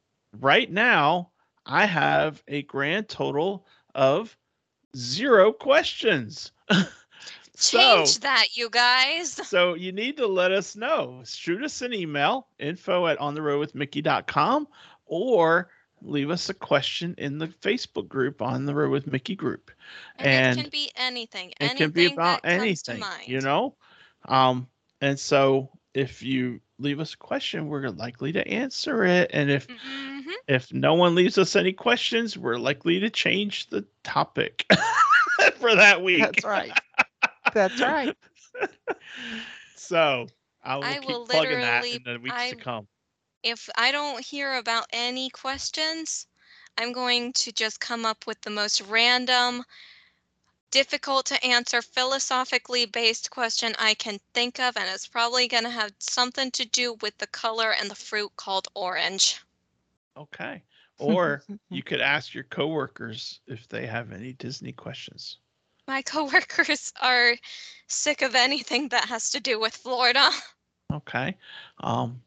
[0.42, 1.30] right now,
[1.66, 3.66] I have a grand total
[3.96, 4.36] of
[4.96, 6.52] zero questions.
[7.60, 9.32] so, Change that, you guys.
[9.48, 11.24] so you need to let us know.
[11.26, 14.68] Shoot us an email, info at ontheroadwithmickey.com,
[15.08, 15.70] or
[16.04, 19.72] leave us a question in the Facebook group on the Road with Mickey group.
[20.20, 21.50] And, And it can be anything.
[21.50, 23.76] It anything can be about that comes to anything, you know?
[24.26, 24.68] Um,
[25.02, 29.32] and so if you leave us a question, we're likely to answer it.
[29.34, 30.32] And if Mhm.
[30.48, 34.66] if no one leaves us any questions, we're likely to change the topic
[35.56, 36.22] for that week.
[36.22, 36.72] That's right.
[37.58, 38.16] That's right.
[39.76, 40.28] So
[40.64, 42.88] I will I keep will plugging that in literally- the weeks I- to come.
[43.44, 46.28] If I don't hear about any questions,
[46.78, 49.64] I'm going to just come up with the most random,
[50.72, 55.70] difficult to answer, philosophically based question I can think of, and it's probably going to
[55.70, 59.40] have something to do with the color and the fruit called orange.
[60.16, 60.64] Okay.
[61.00, 65.38] Or you could ask your coworkers if they have any Disney questions.
[65.88, 67.36] My coworkers are
[67.88, 70.30] sick of anything that has to do with Florida.
[70.94, 71.36] Okay.
[71.80, 72.22] Um,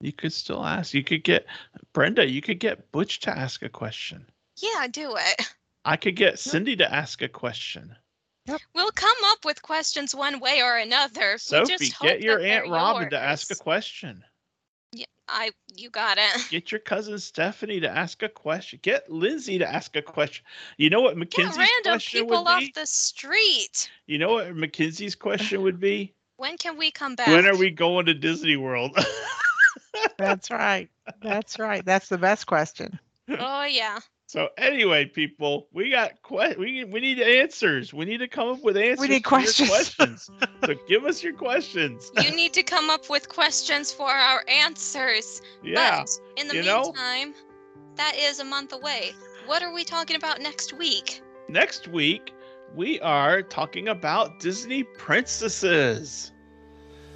[0.00, 0.94] you could still ask.
[0.94, 1.46] You could get
[1.92, 2.28] Brenda.
[2.28, 4.26] You could get Butch to ask a question.
[4.60, 5.48] Yeah, do it.
[5.84, 7.96] I could get Cindy to ask a question.
[8.46, 8.60] Yep.
[8.74, 11.32] We'll come up with questions one way or another.
[11.32, 14.22] We Sophie, just hope get your Aunt they're Robin to ask a question.
[15.28, 16.46] I, you got it.
[16.50, 18.78] Get your cousin Stephanie to ask a question.
[18.82, 20.44] Get Lindsay to ask a question.
[20.76, 22.72] You know what Get Mackenzie's random question people would off be?
[22.74, 23.90] the street.
[24.06, 26.14] You know what Mackenzie's question would be?
[26.36, 27.28] When can we come back?
[27.28, 28.98] When are we going to Disney World?
[30.18, 30.88] That's right.
[31.22, 31.84] That's right.
[31.84, 32.98] That's the best question.
[33.28, 34.00] Oh yeah.
[34.34, 37.94] So anyway, people, we got que- we we need answers.
[37.94, 38.98] We need to come up with answers.
[38.98, 39.70] We need questions.
[39.70, 40.28] questions.
[40.64, 42.10] so give us your questions.
[42.20, 45.40] You need to come up with questions for our answers.
[45.62, 46.00] yeah.
[46.00, 46.82] But in the you know?
[46.82, 47.34] meantime,
[47.94, 49.12] that is a month away.
[49.46, 51.22] What are we talking about next week?
[51.48, 52.34] Next week
[52.74, 56.32] we are talking about Disney princesses.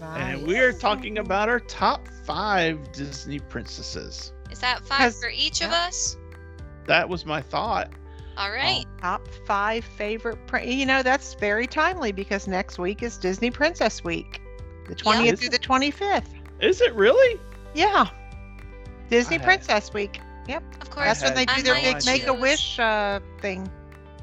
[0.00, 4.32] And we are talking about our top five Disney princesses.
[4.52, 6.16] Is that five Has- for each of us?
[6.88, 7.92] That was my thought.
[8.36, 8.84] All right.
[9.00, 10.38] Top five favorite.
[10.46, 14.40] Prin- you know, that's very timely because next week is Disney Princess Week,
[14.88, 16.28] the 20th Is through the 25th.
[16.60, 17.40] Is it really?
[17.74, 18.06] Yeah.
[19.10, 20.20] Disney I had- Princess Week.
[20.48, 20.62] Yep.
[20.80, 21.06] Of course.
[21.06, 23.70] That's when they do I their big choose- Make a Wish uh, thing.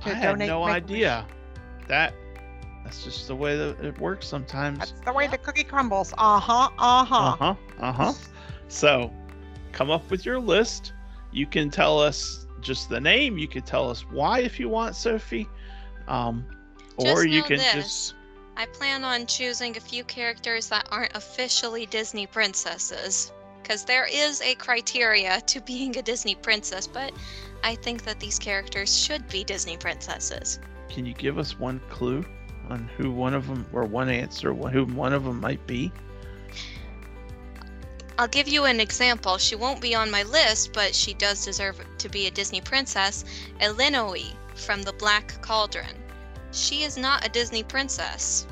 [0.04, 0.84] I to had donate no Make-A-Wish.
[0.84, 1.26] idea.
[1.88, 2.14] That
[2.84, 4.80] that's just the way that it works sometimes.
[4.80, 6.14] That's the way the cookie crumbles.
[6.18, 6.70] Uh huh.
[6.80, 7.16] Uh huh.
[7.16, 7.56] Uh huh.
[7.80, 8.14] Uh huh.
[8.70, 9.12] So,
[9.72, 10.94] come up with your list.
[11.32, 13.38] You can tell us just the name.
[13.38, 15.48] You could tell us why if you want, Sophie.
[16.08, 16.46] Um,
[16.98, 17.74] or you can this.
[17.74, 18.16] just
[18.58, 23.32] I plan on choosing a few characters that aren't officially Disney princesses.
[23.62, 27.12] Because there is a criteria to being a Disney princess, but
[27.64, 30.60] I think that these characters should be Disney princesses.
[30.88, 32.24] Can you give us one clue
[32.70, 35.92] on who one of them, or one answer, wh- who one of them might be?
[38.18, 39.38] I'll give you an example.
[39.38, 43.26] She won't be on my list, but she does deserve to be a Disney princess.
[43.60, 45.96] Eilonwy from the Black Cauldron.
[46.52, 48.48] She is not a Disney princess,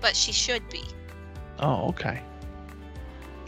[0.00, 0.84] but she should be.
[1.58, 2.22] Oh, okay.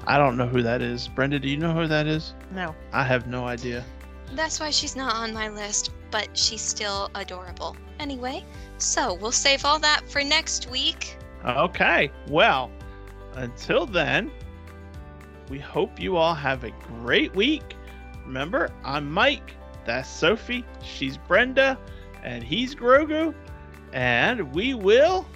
[0.07, 1.09] I don't know who that is.
[1.09, 2.34] Brenda, do you know who that is?
[2.51, 2.74] No.
[2.93, 3.84] I have no idea.
[4.32, 7.76] That's why she's not on my list, but she's still adorable.
[7.99, 8.45] Anyway,
[8.78, 11.16] so we'll save all that for next week.
[11.45, 12.11] Okay.
[12.28, 12.70] Well,
[13.34, 14.30] until then,
[15.51, 16.70] we hope you all have a
[17.03, 17.74] great week.
[18.24, 19.55] Remember, I'm Mike.
[19.84, 20.64] That's Sophie.
[20.82, 21.76] She's Brenda.
[22.22, 23.34] And he's Grogu.
[23.92, 25.26] And we will.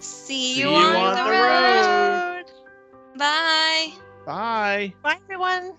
[0.00, 2.36] See, See you, you on, on the, the road.
[2.36, 3.18] road.
[3.18, 3.92] Bye.
[4.26, 4.92] Bye.
[5.02, 5.74] Bye, everyone.